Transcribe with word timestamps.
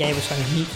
jij 0.00 0.12
waarschijnlijk 0.12 0.52
niet, 0.54 0.68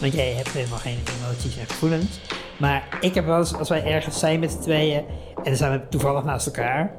want 0.00 0.12
jij 0.12 0.32
hebt 0.32 0.48
helemaal 0.48 0.78
geen 0.78 0.98
emoties 1.20 1.56
en 1.56 1.66
gevoelens. 1.66 2.20
Maar 2.56 2.88
ik 3.00 3.14
heb 3.14 3.26
wel 3.26 3.38
eens, 3.38 3.54
als 3.54 3.68
wij 3.68 3.84
ergens 3.84 4.18
zijn 4.18 4.40
met 4.40 4.50
z'n 4.50 4.60
tweeën 4.60 5.04
en 5.36 5.44
dan 5.44 5.56
zijn 5.56 5.72
we 5.72 5.88
toevallig 5.88 6.24
naast 6.24 6.46
elkaar. 6.46 6.94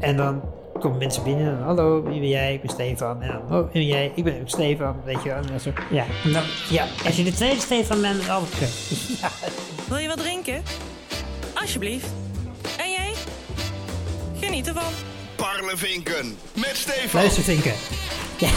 En 0.00 0.16
dan 0.16 0.42
komen 0.80 0.98
mensen 0.98 1.22
binnen 1.22 1.58
en 1.58 1.62
hallo, 1.62 2.02
wie 2.02 2.20
ben 2.20 2.28
jij? 2.28 2.54
Ik 2.54 2.60
ben 2.60 2.70
Stefan. 2.70 3.22
En 3.22 3.28
dan, 3.28 3.58
oh, 3.58 3.72
wie 3.72 3.72
ben 3.72 3.86
jij? 3.86 4.12
Ik 4.14 4.24
ben 4.24 4.40
ook 4.40 4.48
Stefan, 4.48 4.96
weet 5.04 5.22
je 5.22 5.28
wel. 5.28 5.38
En 5.38 5.46
dan 5.46 5.60
zo, 5.60 5.70
Ja, 5.90 6.04
en 6.24 6.32
dan, 6.32 6.42
ja, 6.68 6.86
als 7.06 7.16
je 7.16 7.24
de 7.24 7.32
tweede 7.32 7.60
Stefan 7.60 8.00
bent, 8.00 8.16
is 8.16 8.22
het 8.22 8.30
altijd 8.30 8.58
kut. 8.58 8.70
Wil 9.88 9.98
je 9.98 10.08
wat 10.08 10.18
drinken? 10.18 10.62
Alsjeblieft. 11.54 12.06
En 12.78 12.90
jij? 12.90 13.12
Geniet 14.40 14.66
ervan. 14.66 14.92
Parlevinken 15.36 16.36
met 16.54 16.76
Stefan. 16.76 17.20
luister 17.20 17.42
Vinken. 17.42 17.74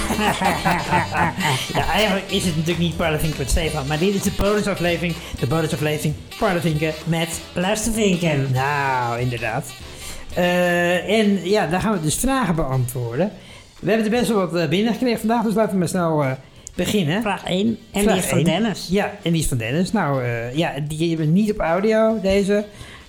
Ja. 1.73 1.91
eigenlijk 1.91 2.31
is 2.31 2.45
het 2.45 2.55
natuurlijk 2.55 2.83
niet 2.83 2.97
Parlevinken 2.97 3.39
met 3.39 3.49
Stefan, 3.49 3.87
maar 3.87 3.99
dit 3.99 4.15
is 4.15 4.21
de 4.21 4.31
bonusaflevering. 4.37 5.15
De 5.39 5.47
bonusaflevering 5.47 6.13
Parlevinken 6.39 6.93
met 7.05 7.41
Luistervinken. 7.53 8.51
Nou, 8.51 9.19
inderdaad. 9.19 9.65
Eh, 10.33 11.19
en 11.19 11.49
ja, 11.49 11.67
daar 11.67 11.81
gaan 11.81 11.93
we 11.93 12.01
dus 12.01 12.15
vragen 12.15 12.55
beantwoorden. 12.55 13.31
We 13.79 13.89
hebben 13.89 14.11
er 14.11 14.19
best 14.19 14.27
wel 14.27 14.37
wat 14.37 14.55
eh, 14.55 14.67
binnengekregen 14.67 15.19
vandaag, 15.19 15.43
dus 15.43 15.53
laten 15.53 15.71
we 15.71 15.77
maar 15.77 15.87
snel 15.87 16.23
eh, 16.23 16.31
beginnen. 16.75 17.21
Vraag 17.21 17.45
1. 17.45 17.77
En 17.91 18.03
Vraag 18.03 18.13
die 18.13 18.23
is 18.23 18.29
van. 18.29 18.43
Dennis. 18.43 18.87
Ja, 18.91 19.11
en 19.23 19.31
die 19.31 19.41
is 19.41 19.47
van 19.47 19.57
Dennis. 19.57 19.91
Nou, 19.91 20.23
ja, 20.53 20.73
die 20.87 21.09
hebben 21.09 21.25
we 21.25 21.31
niet 21.31 21.51
op 21.51 21.59
audio, 21.59 22.19
deze. 22.21 22.65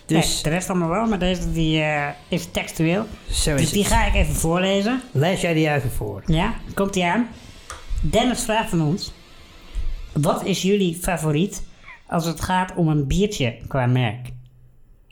Dus 0.07 0.35
Nee, 0.35 0.43
de 0.43 0.49
rest 0.51 0.71
allemaal 0.71 0.89
wel, 0.89 1.07
maar 1.07 1.19
deze 1.19 1.53
die, 1.53 1.81
eh, 1.81 2.09
is 2.29 2.47
textueel. 2.51 3.05
zo 3.31 3.53
Dus 3.53 3.63
is 3.63 3.71
die 3.71 3.83
het. 3.85 3.93
ga 3.93 4.07
ik 4.07 4.15
even 4.15 4.35
voorlezen. 4.35 5.01
Lees 5.13 5.41
jij 5.41 5.55
die 5.55 5.71
even 5.75 5.91
voor. 5.91 6.23
Ja, 6.27 6.55
komt 6.75 6.97
ie 6.97 7.05
aan. 7.05 7.29
Dennis 8.01 8.43
vraagt 8.45 8.69
van 8.71 8.83
ons. 8.83 9.13
Wat 10.13 10.45
is 10.45 10.63
jullie 10.63 10.95
favoriet 11.03 11.63
als 12.07 12.25
het 12.27 12.41
gaat 12.41 12.75
om 12.75 12.88
een 12.88 13.07
biertje 13.07 13.57
qua 13.69 13.87
merk? 13.87 14.29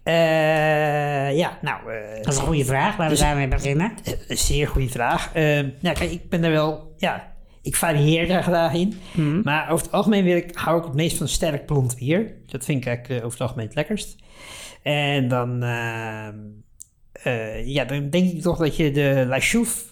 Eh, 0.02 1.36
ja, 1.36 1.58
nou, 1.60 1.92
eh, 1.92 2.22
Dat 2.22 2.32
is 2.32 2.38
een 2.38 2.46
goede 2.46 2.64
vraag, 2.64 2.88
laten 2.90 3.04
we 3.04 3.08
Dus- 3.10 3.18
daarmee 3.20 3.48
beginnen. 3.48 3.92
een 4.28 4.36
zeer 4.36 4.68
goede 4.68 4.88
vraag. 4.88 5.30
Eh, 5.32 5.42
nou, 5.80 5.96
kijk, 5.96 6.10
ik 6.10 6.28
ben 6.28 6.44
er 6.44 6.50
wel, 6.50 6.94
ja, 6.98 7.32
ik 7.62 7.76
varieer 7.76 8.28
daar 8.28 8.42
graag 8.42 8.72
in. 8.72 9.00
Mhm. 9.12 9.40
Maar 9.44 9.70
over 9.70 9.84
het 9.86 9.94
algemeen 9.94 10.24
wil 10.24 10.36
ik, 10.36 10.50
hou 10.56 10.78
ik 10.78 10.84
het 10.84 10.94
meest 10.94 11.16
van 11.16 11.28
sterk 11.28 11.66
blond 11.66 11.96
bier. 11.96 12.32
Dat 12.46 12.64
vind 12.64 12.80
ik 12.80 12.86
eigenlijk 12.86 13.24
over 13.24 13.38
het 13.38 13.48
algemeen 13.48 13.66
het 13.66 13.74
lekkerst. 13.74 14.16
En 14.82 15.28
dan, 15.28 15.62
ehm, 15.62 16.38
eh, 17.12 17.66
ja, 17.66 17.84
dan 17.84 18.10
denk 18.10 18.32
ik 18.32 18.42
toch 18.42 18.58
dat 18.58 18.76
je 18.76 18.90
de 18.90 19.24
La 19.28 19.40
Chouffe 19.40 19.90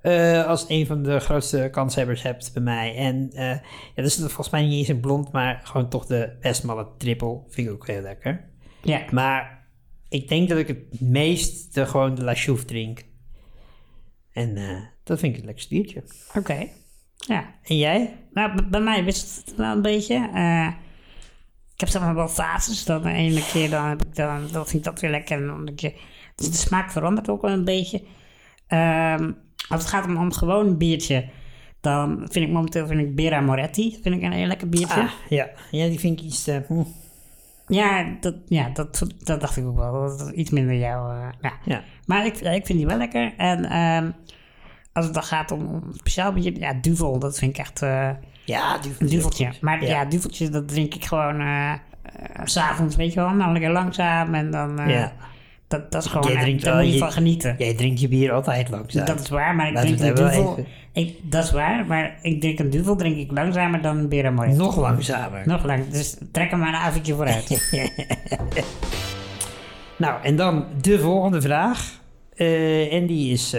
eh, 0.00 0.46
als 0.46 0.64
een 0.68 0.86
van 0.86 1.02
de 1.02 1.20
grootste 1.20 1.68
kanshebbers 1.72 2.22
hebt 2.22 2.50
bij 2.52 2.62
mij. 2.62 2.96
En 2.96 3.30
eh, 3.32 3.48
ja, 3.48 3.62
dat 3.94 4.04
is 4.04 4.16
volgens 4.18 4.50
mij 4.50 4.62
niet 4.62 4.72
eens 4.72 4.88
een 4.88 5.00
blond, 5.00 5.32
maar 5.32 5.60
gewoon 5.64 5.88
toch 5.88 6.06
de 6.06 6.36
Westmalle 6.40 6.86
triple. 6.98 7.40
Vind 7.48 7.68
ik 7.68 7.74
ook 7.74 7.86
heel 7.86 8.00
lekker. 8.02 8.44
Ja, 8.82 9.04
Maar 9.10 9.66
ik 10.08 10.28
denk 10.28 10.48
dat 10.48 10.58
ik 10.58 10.68
het 10.68 11.00
meest 11.00 11.74
de, 11.74 11.86
gewoon 11.86 12.14
de 12.14 12.24
La 12.24 12.34
drink. 12.66 13.04
En 14.32 14.54
dat 15.04 15.18
vind 15.18 15.32
ik 15.32 15.36
het 15.36 15.44
lekkerste 15.44 15.74
biertje. 15.74 16.04
oké. 16.34 16.68
Ja, 17.16 17.54
En 17.62 17.76
jij? 17.76 18.16
nou, 18.32 18.62
bij 18.62 18.80
mij 18.80 19.04
wist 19.04 19.36
het 19.36 19.56
wel 19.56 19.72
een 19.72 19.82
beetje. 19.82 20.28
Eh, 21.74 21.80
ik 21.80 21.80
heb 21.80 21.88
zeg 21.88 22.02
maar 22.02 22.14
wel 22.14 22.28
fases. 22.28 22.84
Dan 22.84 23.02
de 23.02 23.10
ene 23.10 23.46
keer 23.52 23.70
dan 23.70 23.84
heb 23.88 24.02
ik 24.04 24.14
dan, 24.14 24.48
dan 24.52 24.66
vind 24.66 24.74
ik 24.74 24.84
dat 24.84 25.00
weer 25.00 25.10
lekker. 25.10 25.36
En 25.36 25.46
de 25.46 25.52
andere 25.52 25.76
keer, 25.76 25.92
dus 26.34 26.50
de 26.50 26.56
smaak 26.56 26.90
verandert 26.90 27.28
ook 27.28 27.42
wel 27.42 27.50
een 27.50 27.64
beetje. 27.64 28.02
Ehm, 28.66 29.32
als 29.68 29.80
het 29.80 29.90
gaat 29.90 30.04
om, 30.06 30.16
om 30.16 30.32
gewoon 30.32 30.66
een 30.66 30.78
biertje, 30.78 31.28
dan 31.80 32.16
vind 32.18 32.46
ik 32.46 32.52
momenteel 32.52 32.86
vind 32.86 33.00
ik 33.00 33.14
Bera 33.14 33.40
Moretti. 33.40 33.98
Vind 34.02 34.14
ik 34.14 34.22
een 34.22 34.32
heel 34.32 34.46
lekker 34.46 34.68
biertje. 34.68 35.00
Ah, 35.00 35.10
ja. 35.28 35.50
ja, 35.70 35.88
die 35.88 36.00
vind 36.00 36.20
ik 36.20 36.26
iets 36.26 36.44
te... 36.44 36.64
hm. 36.68 36.82
Ja, 37.66 38.16
dat, 38.20 38.34
ja 38.46 38.68
dat, 38.68 39.06
dat 39.18 39.40
dacht 39.40 39.56
ik 39.56 39.66
ook 39.66 39.76
wel. 39.76 39.92
Dat 39.92 40.20
het 40.20 40.34
iets 40.34 40.50
minder 40.50 40.74
jouw... 40.74 41.10
eh, 41.10 41.28
ja. 41.40 41.52
Ja. 41.64 41.82
Maar 42.06 42.26
ik, 42.26 42.40
ik 42.40 42.66
vind 42.66 42.78
die 42.78 42.86
wel 42.86 42.96
lekker. 42.96 43.34
En 43.36 43.64
ehm, 43.64 44.10
als 44.94 45.04
het 45.04 45.14
dan 45.14 45.22
gaat 45.22 45.50
om, 45.50 45.82
speciaal 45.92 46.32
biertje... 46.32 46.60
Ja, 46.60 46.72
Duvel, 46.80 47.18
dat 47.18 47.38
vind 47.38 47.50
ik 47.50 47.58
echt 47.58 47.82
eh, 47.82 48.10
Ja, 48.44 48.78
een 48.98 49.06
duveltje. 49.06 49.52
Maar 49.60 49.82
ja, 49.82 49.88
Ja. 49.88 50.04
duveltjes, 50.04 50.50
dat 50.50 50.68
drink 50.68 50.94
ik 50.94 51.04
gewoon 51.04 51.42
s 52.44 52.52
s'avonds, 52.52 52.96
weet 52.96 53.12
je 53.12 53.20
wel. 53.20 53.30
Nou, 53.30 53.52
lekker 53.52 53.70
langzaam. 53.70 54.34
En 54.34 54.50
dan... 54.50 54.88
Ja. 54.88 55.12
dat, 55.68 55.92
dat 55.92 56.04
is 56.04 56.10
gewoon... 56.10 56.32
Jij 56.32 56.40
drinkt 56.42 56.64
daar 56.64 56.74
wel 56.74 56.84
moet 56.84 56.92
je 56.92 56.98
van 56.98 57.12
genieten. 57.12 57.54
Jij 57.58 57.74
drinkt 57.74 58.00
je 58.00 58.08
bier 58.08 58.32
altijd 58.32 58.70
langzaam. 58.70 59.04
Dat 59.06 59.20
is 59.20 59.28
waar, 59.28 59.54
maar 59.54 59.68
ik 59.68 59.74
Laten 59.74 59.96
drink 59.96 60.18
een 60.18 60.24
duvel... 60.24 60.66
Ik, 60.92 61.18
dat 61.22 61.44
is 61.44 61.50
waar, 61.50 61.86
maar 61.86 62.18
ik 62.22 62.40
drink 62.40 62.58
een 62.58 62.70
duvel 62.70 62.96
drink 62.96 63.16
ik 63.16 63.30
langzamer 63.32 63.82
dan 63.82 63.98
een 63.98 64.08
Bera 64.08 64.30
Moretti. 64.30 64.56
Nog 64.56 64.76
langzamer. 64.76 65.42
Nog 65.44 65.64
lang. 65.64 65.88
Dus 65.88 66.16
trek 66.32 66.50
hem 66.50 66.58
maar 66.58 66.68
een 66.68 66.74
avondje 66.74 67.14
vooruit. 67.14 67.70
Nou, 69.96 70.22
en 70.22 70.36
dan 70.36 70.66
de 70.80 70.98
volgende 70.98 71.40
vraag. 71.40 72.00
En 72.90 73.06
die 73.06 73.32
is... 73.32 73.56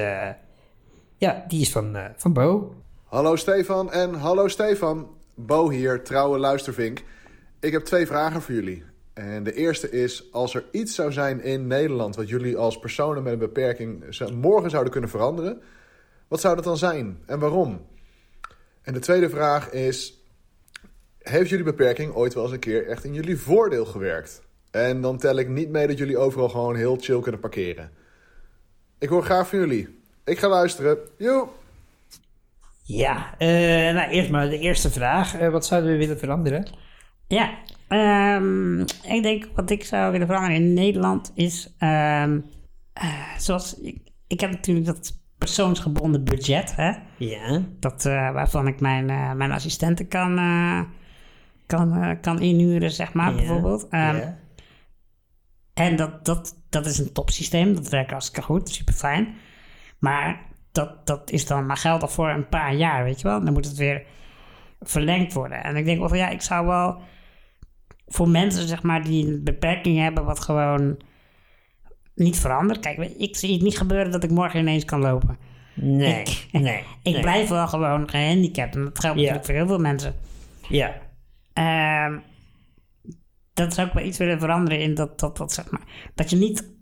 ja, 1.18 1.46
die 1.48 1.62
is 1.62 1.72
van, 1.72 1.96
eh, 1.96 2.06
van 2.16 2.34
Bo. 2.34 2.76
Hallo 3.04 3.36
Stefan 3.36 3.92
en 3.92 4.14
hallo 4.14 4.48
Stefan. 4.48 5.10
Bo 5.36 5.70
hier, 5.70 6.04
trouwe 6.04 6.38
luistervink. 6.38 7.04
Ik 7.60 7.72
heb 7.72 7.84
twee 7.84 8.08
vragen 8.08 8.42
voor 8.42 8.54
jullie. 8.54 8.84
En 9.14 9.44
de 9.44 9.54
eerste 9.54 9.90
is, 9.90 10.32
als 10.32 10.56
er 10.56 10.66
iets 10.72 10.96
zou 10.96 11.12
zijn 11.12 11.42
in 11.42 11.68
Nederland... 11.68 12.16
wat 12.16 12.30
jullie 12.30 12.58
als 12.58 12.80
personen 12.80 13.24
met 13.24 13.34
een 13.34 13.40
beperking 13.40 14.20
morgen 14.34 14.70
zouden 14.70 14.92
kunnen 14.92 15.10
veranderen... 15.10 15.62
wat 16.28 16.42
zou 16.42 16.56
dat 16.56 16.64
dan 16.64 16.78
zijn 16.78 17.20
en 17.26 17.40
waarom? 17.40 17.86
En 18.82 18.94
de 18.94 19.00
tweede 19.00 19.30
vraag 19.30 19.72
is... 19.72 20.24
heeft 21.20 21.50
jullie 21.50 21.66
beperking 21.66 22.14
ooit 22.14 22.34
wel 22.34 22.44
eens 22.44 22.54
een 22.54 22.60
keer 22.60 22.88
echt 22.88 23.04
in 23.04 23.14
jullie 23.14 23.38
voordeel 23.38 23.86
gewerkt? 23.86 24.42
En 24.72 25.02
dan 25.02 25.18
tel 25.18 25.36
ik 25.36 25.50
niet 25.50 25.70
mee 25.70 25.88
dat 25.88 25.98
jullie 25.98 26.18
overal 26.18 26.50
gewoon 26.50 26.76
heel 26.76 26.98
chill 27.00 27.20
kunnen 27.20 27.42
parkeren. 27.42 27.92
Ik 28.98 29.10
hoor 29.10 29.24
graag 29.24 29.50
van 29.50 29.60
jullie. 29.60 30.04
Ik 30.26 30.40
ga 30.40 30.48
luisteren. 30.50 30.98
Joe! 31.18 31.48
Ja, 32.84 33.36
eh, 33.38 33.48
nou 33.94 34.10
eerst 34.10 34.30
maar 34.30 34.50
de 34.50 34.60
eerste 34.60 34.92
vraag. 34.92 35.36
Eh, 35.36 35.50
wat 35.50 35.66
zouden 35.66 35.92
we 35.92 35.98
willen 35.98 36.20
veranderen? 36.20 36.68
Ja, 37.28 37.58
ehm, 37.88 38.80
ik 39.14 39.22
denk 39.24 39.48
wat 39.56 39.70
ik 39.70 39.84
zou 39.86 40.12
willen 40.12 40.28
veranderen 40.28 40.58
in 40.58 40.74
Nederland 40.74 41.32
is, 41.36 41.74
ehm, 41.78 42.40
eh, 42.94 43.36
zoals 43.38 43.80
ik, 43.80 43.98
ik 44.28 44.40
heb 44.40 44.52
natuurlijk 44.52 44.86
dat 44.86 45.12
persoonsgebonden 45.38 46.24
budget, 46.24 46.76
hè, 46.76 46.92
Ja. 47.18 47.62
dat, 47.80 48.06
eh, 48.06 48.32
waarvan 48.32 48.68
ik 48.68 48.80
mijn, 48.80 49.10
eh, 49.10 49.34
mijn 49.34 49.52
assistenten 49.52 50.08
kan, 50.08 50.38
eh, 50.38 50.82
kan, 51.66 51.94
eh, 52.02 52.12
kan 52.22 52.42
inhuren, 52.42 52.92
zeg 52.92 53.14
maar, 53.14 53.30
Ja, 53.30 53.36
bijvoorbeeld. 53.36 53.88
Ehm, 53.90 54.16
ja. 54.16 54.38
En 55.74 55.96
dat, 55.96 56.26
dat, 56.26 56.56
dat 56.70 56.86
is 56.86 56.98
een 56.98 57.12
topsysteem, 57.12 57.76
dat 57.76 57.90
werkt 57.90 58.12
hartstikke 58.12 58.42
goed, 58.42 58.70
super 58.70 58.94
fijn. 58.94 59.36
Maar 60.06 60.42
dat, 60.72 61.08
dat 61.08 61.32
is 61.32 61.46
dan 61.46 61.66
maar 61.66 61.78
geldig 61.78 62.12
voor 62.12 62.30
een 62.30 62.50
paar 62.50 62.74
jaar, 62.76 63.04
weet 63.04 63.22
je 63.22 63.28
wel. 63.28 63.44
Dan 63.44 63.54
moet 63.54 63.66
het 63.66 63.78
weer 63.78 64.04
verlengd 64.82 65.34
worden. 65.34 65.64
En 65.64 65.76
ik 65.76 65.86
denk 65.86 66.00
wel 66.00 66.10
van 66.10 66.18
ja, 66.18 66.30
ik 66.30 66.42
zou 66.42 66.66
wel 66.68 67.02
voor 68.08 68.30
mensen 68.30 68.68
zeg 68.68 68.84
maar 68.84 69.04
die 69.04 69.28
een 69.28 69.44
beperking 69.44 69.98
hebben 70.00 70.26
wat 70.26 70.40
gewoon 70.40 70.98
niet 72.16 72.40
verandert. 72.40 72.80
Kijk, 72.80 72.98
ik 73.00 73.36
zie 73.36 73.54
het 73.54 73.62
niet 73.62 73.78
gebeuren 73.78 74.12
dat 74.12 74.24
ik 74.24 74.30
morgen 74.32 74.60
ineens 74.60 74.86
kan 74.86 75.00
lopen. 75.00 75.38
Nee, 75.74 76.22
Ik- 76.22 76.48
nee. 76.52 76.84
Ik 77.04 77.14
nee. 77.14 77.22
blijf 77.22 77.50
wel 77.50 77.68
gewoon 77.68 78.10
gehandicapt 78.10 78.76
en 78.76 78.84
dat 78.84 79.00
geldt 79.00 79.20
Ja. 79.20 79.22
natuurlijk 79.22 79.46
voor 79.46 79.56
heel 79.56 79.68
veel 79.68 79.80
mensen. 79.80 80.16
Ja. 80.70 80.96
Ehm, 81.54 82.18
dat 83.54 83.74
zou 83.74 83.88
ik 83.88 83.94
wel 83.94 84.04
iets 84.06 84.18
willen 84.18 84.40
veranderen 84.40 84.80
in 84.80 84.94
dat, 84.94 85.20
dat, 85.20 85.38
dat 85.38 85.54
zeg 85.54 85.72
maar. 85.72 85.82
Dat 86.16 86.30
je 86.30 86.36
niet 86.36 86.74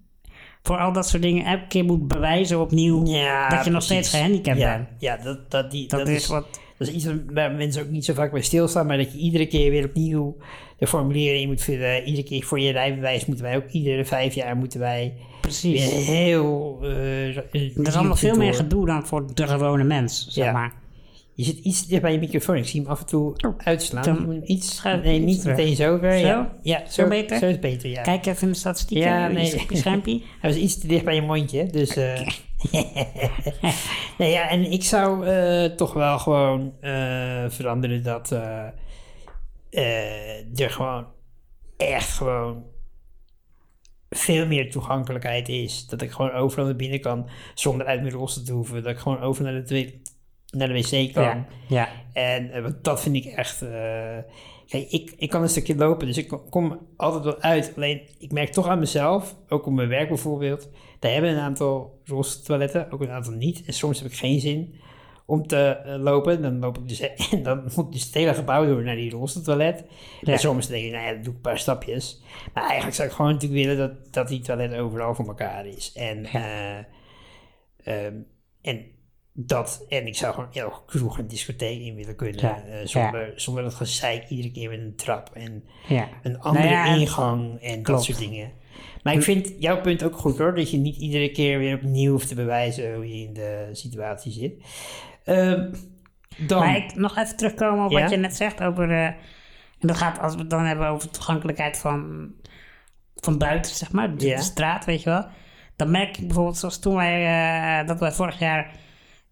voor 0.63 0.77
al 0.77 0.93
dat 0.93 1.07
soort 1.07 1.21
dingen 1.21 1.45
elke 1.45 1.67
keer 1.67 1.85
moet 1.85 2.07
bewijzen 2.07 2.59
opnieuw 2.59 3.05
ja 3.05 3.49
dat 3.49 3.65
je 3.65 3.71
nog 3.71 3.83
steeds 3.83 4.09
gehandicapt 4.09 4.57
ja, 4.57 4.75
bent. 4.77 4.87
Ja, 4.99 5.17
dat, 5.17 5.51
dat, 5.51 5.71
die, 5.71 5.87
Dat, 5.87 5.99
dat, 5.99 6.07
is 6.07 6.15
is, 6.15 6.27
wat. 6.27 6.45
dat 6.77 6.87
is 6.87 6.93
iets 6.93 7.07
waar 7.33 7.51
mensen 7.51 7.83
ook 7.83 7.89
niet 7.89 8.05
zo 8.05 8.13
vaak 8.13 8.31
bij 8.31 8.41
stilstaan, 8.41 8.85
maar 8.87 8.97
dat 8.97 9.11
je 9.11 9.17
iedere 9.17 9.45
keer 9.47 9.71
weer 9.71 9.85
opnieuw 9.85 10.37
de 10.77 10.87
formulieren 10.87 11.39
in 11.41 11.47
moet 11.47 11.61
vullen. 11.61 12.03
Iedere 12.03 12.27
keer 12.27 12.43
voor 12.43 12.59
je 12.59 12.71
rijbewijs 12.71 13.25
moeten 13.25 13.45
wij 13.45 13.55
ook 13.55 13.69
iedere 13.69 14.05
vijf 14.05 14.33
jaar 14.33 14.55
moeten 14.55 14.79
wij 14.79 15.13
Precies. 15.41 16.05
heel... 16.05 16.79
eh, 16.81 17.37
Er 17.37 17.45
is 17.51 17.95
allemaal 17.95 18.15
veel 18.15 18.35
meer 18.35 18.53
gedoe 18.53 18.85
dan 18.85 19.05
voor 19.07 19.33
de 19.33 19.47
gewone 19.47 19.83
mens, 19.83 20.27
zeg 20.29 20.45
Ja. 20.45 20.51
maar. 20.51 20.73
Je 21.35 21.43
zit 21.43 21.57
iets 21.57 21.87
dicht 21.87 22.01
bij 22.01 22.11
je 22.11 22.19
microfoon. 22.19 22.55
Ik 22.55 22.65
zie 22.65 22.81
hem 22.81 22.89
af 22.89 22.99
en 22.99 23.05
toe 23.05 23.53
uitslaan. 23.57 24.03
dan 24.03 24.15
Je 24.15 24.21
moet 24.21 24.47
iets, 24.47 24.75
schuif 24.75 25.03
nee, 25.03 25.19
niet 25.19 25.41
terug. 25.41 25.57
meteen 25.57 25.75
zo 25.75 25.97
ver. 25.97 26.19
Zo? 26.19 26.25
Ja, 26.25 26.57
ja 26.61 26.89
Zo 26.89 27.07
beter? 27.07 27.37
Zo 27.37 27.45
is 27.45 27.59
beter, 27.59 27.89
ja. 27.89 28.01
Kijk 28.01 28.25
even 28.25 28.41
in 28.41 28.53
de 28.53 28.59
statistieken. 28.59 29.07
Ja, 29.07 29.27
nee. 29.27 29.59
Schermpje. 29.71 30.21
Hij 30.41 30.49
was 30.49 30.59
iets 30.59 30.79
te 30.79 30.87
dicht 30.87 31.05
bij 31.05 31.15
je 31.15 31.21
mondje, 31.21 31.65
dus... 31.65 31.95
eh 31.95 32.27
nee, 34.17 34.31
ja, 34.31 34.49
en 34.49 34.71
ik 34.71 34.83
zou 34.83 35.27
eh, 35.27 35.65
toch 35.65 35.93
wel 35.93 36.19
gewoon 36.19 36.73
eh, 36.81 37.45
veranderen 37.47 38.03
dat 38.03 38.31
er 40.51 40.69
gewoon 40.69 41.05
echt 41.77 42.09
gewoon 42.09 42.63
veel 44.09 44.45
meer 44.47 44.71
toegankelijkheid 44.71 45.49
is. 45.49 45.85
Dat 45.87 46.01
ik 46.01 46.11
gewoon 46.11 46.31
overal 46.31 46.65
naar 46.65 46.75
binnen 46.75 47.01
kan 47.01 47.29
zonder 47.53 47.87
uit 47.87 48.01
mijn 48.01 48.13
roster 48.13 48.43
te 48.43 48.51
hoeven. 48.51 48.83
Dat 48.83 48.91
ik 48.91 48.99
gewoon 48.99 49.19
over 49.19 49.43
naar 49.43 49.65
de, 49.65 49.99
naar 50.53 50.67
de 50.67 50.73
wc 50.73 51.13
kan. 51.13 51.23
Ja. 51.23 51.45
ja. 51.67 51.89
En 52.13 52.51
eh, 52.51 52.65
dat 52.81 53.01
vind 53.01 53.15
ik 53.15 53.25
echt. 53.25 53.61
eh, 53.61 53.69
kijk, 54.67 54.89
ik, 54.89 55.13
ik 55.17 55.29
kan 55.29 55.41
een 55.41 55.49
stukje 55.49 55.75
lopen, 55.75 56.07
dus 56.07 56.17
ik 56.17 56.37
kom- 56.49 56.79
altijd 56.97 57.23
wel 57.23 57.39
uit. 57.41 57.73
Alleen 57.75 58.01
ik 58.19 58.31
merk 58.31 58.51
toch 58.51 58.67
aan 58.67 58.79
mezelf, 58.79 59.35
ook 59.49 59.65
op 59.65 59.73
mijn 59.73 59.87
werk 59.89 60.07
bijvoorbeeld. 60.07 60.69
Daar 60.99 61.11
hebben 61.11 61.31
een 61.31 61.39
aantal 61.39 62.01
rolstoeltoiletten, 62.05 62.91
ook 62.91 63.01
een 63.01 63.09
aantal 63.11 63.33
niet. 63.33 63.63
En 63.65 63.73
soms 63.73 63.99
heb 64.01 64.11
ik 64.11 64.17
geen 64.17 64.39
zin 64.39 64.75
om 65.25 65.47
te 65.47 65.57
eh, 65.57 65.95
lopen. 66.01 66.41
Dan 66.41 66.59
loop 66.59 66.77
ik 66.77 66.87
dus, 66.87 66.99
en 67.31 67.43
dan 67.43 67.63
moet 67.75 67.91
dus 67.93 68.03
het 68.05 68.13
hele 68.13 68.33
gebouw 68.33 68.65
door 68.65 68.83
naar 68.83 68.95
die 68.95 69.11
rolstoeltoilet. 69.11 69.83
Ja. 70.21 70.31
En 70.33 70.39
soms 70.39 70.67
denk 70.67 70.85
ik, 70.85 70.91
nou 70.91 71.03
ja, 71.05 71.11
dan 71.13 71.21
doe 71.21 71.29
ik 71.31 71.35
een 71.35 71.41
paar 71.41 71.59
stapjes. 71.59 72.21
Maar 72.53 72.63
eigenlijk 72.63 72.95
zou 72.95 73.07
ik 73.07 73.13
gewoon 73.13 73.31
natuurlijk 73.31 73.65
willen 73.65 73.77
dat, 73.77 74.13
dat 74.13 74.27
die 74.27 74.41
toilet 74.41 74.75
overal 74.75 75.15
voor 75.15 75.27
elkaar 75.27 75.65
is. 75.65 75.91
En, 75.93 76.25
eh, 76.25 76.77
ehm, 77.83 78.15
en 78.61 78.85
dat, 79.33 79.85
en 79.89 80.07
ik 80.07 80.15
zou 80.15 80.33
gewoon 80.33 80.53
elke 80.53 80.85
kroeg 80.85 81.17
een 81.17 81.27
discotheek 81.27 81.81
in 81.81 81.95
willen 81.95 82.15
kunnen. 82.15 82.41
Ja. 82.41 82.63
eh, 82.63 82.85
zonder, 82.85 83.33
zonder 83.35 83.63
dat 83.63 83.73
gezeik 83.73 84.29
iedere 84.29 84.51
keer 84.51 84.69
met 84.69 84.79
een 84.79 84.95
trap 84.95 85.29
en 85.33 85.63
ja. 85.87 86.09
een 86.23 86.39
andere 86.39 86.65
Nou 86.65 86.77
ja, 86.77 86.95
ingang 86.95 87.61
en 87.61 87.83
dat 87.83 88.03
soort 88.03 88.17
dingen. 88.17 88.51
Maar 89.03 89.13
ik 89.13 89.21
vind 89.21 89.53
jouw 89.59 89.81
punt 89.81 90.03
ook 90.03 90.15
goed 90.15 90.37
hoor, 90.37 90.55
dat 90.55 90.71
je 90.71 90.77
niet 90.77 90.95
iedere 90.95 91.31
keer 91.31 91.59
weer 91.59 91.75
opnieuw 91.75 92.11
hoeft 92.11 92.27
te 92.27 92.35
bewijzen 92.35 92.95
hoe 92.95 93.07
je 93.07 93.27
in 93.27 93.33
de 93.33 93.69
situatie 93.71 94.31
zit. 94.31 94.53
Ehm, 95.23 95.73
dan, 96.37 96.59
Maar 96.59 96.75
ik 96.75 96.95
nog 96.95 97.17
even 97.17 97.37
terugkomen 97.37 97.85
op 97.85 97.91
wat 97.91 98.09
je 98.09 98.17
net 98.17 98.35
zegt 98.35 98.63
over... 98.63 98.91
eh, 98.91 99.05
en 99.79 99.87
dat 99.89 99.97
gaat, 99.97 100.19
als 100.19 100.33
we 100.33 100.39
het 100.39 100.49
dan 100.49 100.65
hebben 100.65 100.87
over 100.87 101.09
toegankelijkheid 101.09 101.77
van, 101.77 102.31
van 103.15 103.37
buiten, 103.37 103.75
zeg 103.75 103.91
maar. 103.91 104.17
De 104.17 104.41
straat, 104.41 104.85
weet 104.85 105.03
je 105.03 105.09
wel. 105.09 105.25
Dan 105.75 105.91
merk 105.91 106.17
ik 106.17 106.27
bijvoorbeeld, 106.27 106.57
zoals 106.57 106.79
toen 106.79 106.95
wij... 106.95 107.25
eh, 107.81 107.87
dat 107.87 107.99
wij 107.99 108.11
vorig 108.11 108.39
jaar 108.39 108.71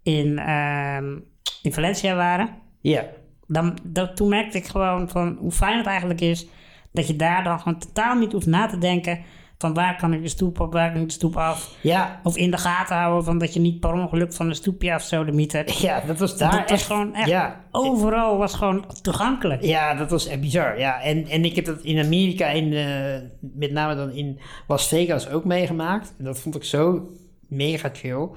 in, 0.04 0.40
ehm, 0.40 1.18
in 1.62 1.74
Valencia 1.74 2.16
waren. 2.16 2.50
ja, 2.82 3.06
Dan, 3.48 3.78
dat, 3.84 4.16
toen 4.16 4.30
merkte 4.30 4.58
ik 4.58 4.66
gewoon 4.66 5.10
van 5.10 5.38
hoe 5.40 5.52
fijn 5.52 5.78
het 5.78 5.88
eigenlijk 5.88 6.22
is... 6.22 6.48
dat 6.92 7.08
je 7.08 7.16
daar 7.16 7.44
dan 7.44 7.60
gewoon 7.60 7.80
totaal 7.80 8.16
niet 8.16 8.32
hoeft 8.32 8.46
na 8.46 8.68
te 8.68 8.78
denken... 8.78 9.20
van 9.58 9.74
waar 9.74 9.98
kan 9.98 10.14
ik 10.14 10.22
de 10.22 10.30
stoep 10.30 10.60
op, 10.60 10.74
waar 10.74 10.92
kan 10.92 11.02
ik 11.02 11.08
de 11.08 11.14
stoep 11.14 11.38
af... 11.38 11.76
ja, 11.82 12.20
Of 12.24 12.38
in 12.38 12.52
de 12.52 12.58
gaten 12.58 12.96
houden 12.96 13.24
van 13.24 13.38
dat 13.38 13.54
je 13.54 13.60
niet 13.60 13.80
per 13.80 13.94
ongeluk 13.94 14.34
van 14.34 14.48
een 14.48 14.56
stoepje 14.56 14.94
af 14.94 15.04
zo 15.04 15.26
de 15.26 15.32
mieter. 15.32 15.66
ja, 15.88 16.02
dat 16.06 16.20
was 16.20 16.38
daar 16.38 16.52
dat 16.52 16.60
was 16.60 16.72
echt, 16.72 16.86
gewoon 16.86 17.16
echt 17.16 17.28
ja, 17.30 17.64
overal 17.72 18.38
was 18.38 18.54
gewoon 18.54 18.86
toegankelijk. 19.02 19.64
Ja, 19.64 19.94
dat 19.94 20.10
was 20.10 20.28
echt 20.28 20.42
bizar. 20.42 20.80
Ja. 20.80 21.02
En, 21.02 21.28
en 21.28 21.46
ik 21.46 21.56
heb 21.56 21.66
dat 21.66 21.82
in 21.82 22.06
Amerika, 22.06 22.48
in, 22.48 22.74
eh, 22.74 23.22
met 23.40 23.72
name 23.72 23.96
dan 23.96 24.12
in 24.12 24.40
Las 24.68 24.88
Vegas 24.88 25.30
ook 25.30 25.46
meegemaakt. 25.46 26.14
En 26.18 26.26
dat 26.26 26.40
vond 26.40 26.56
ik 26.56 26.64
zo 26.64 27.10
mega 27.52 27.90
chill. 27.94 28.28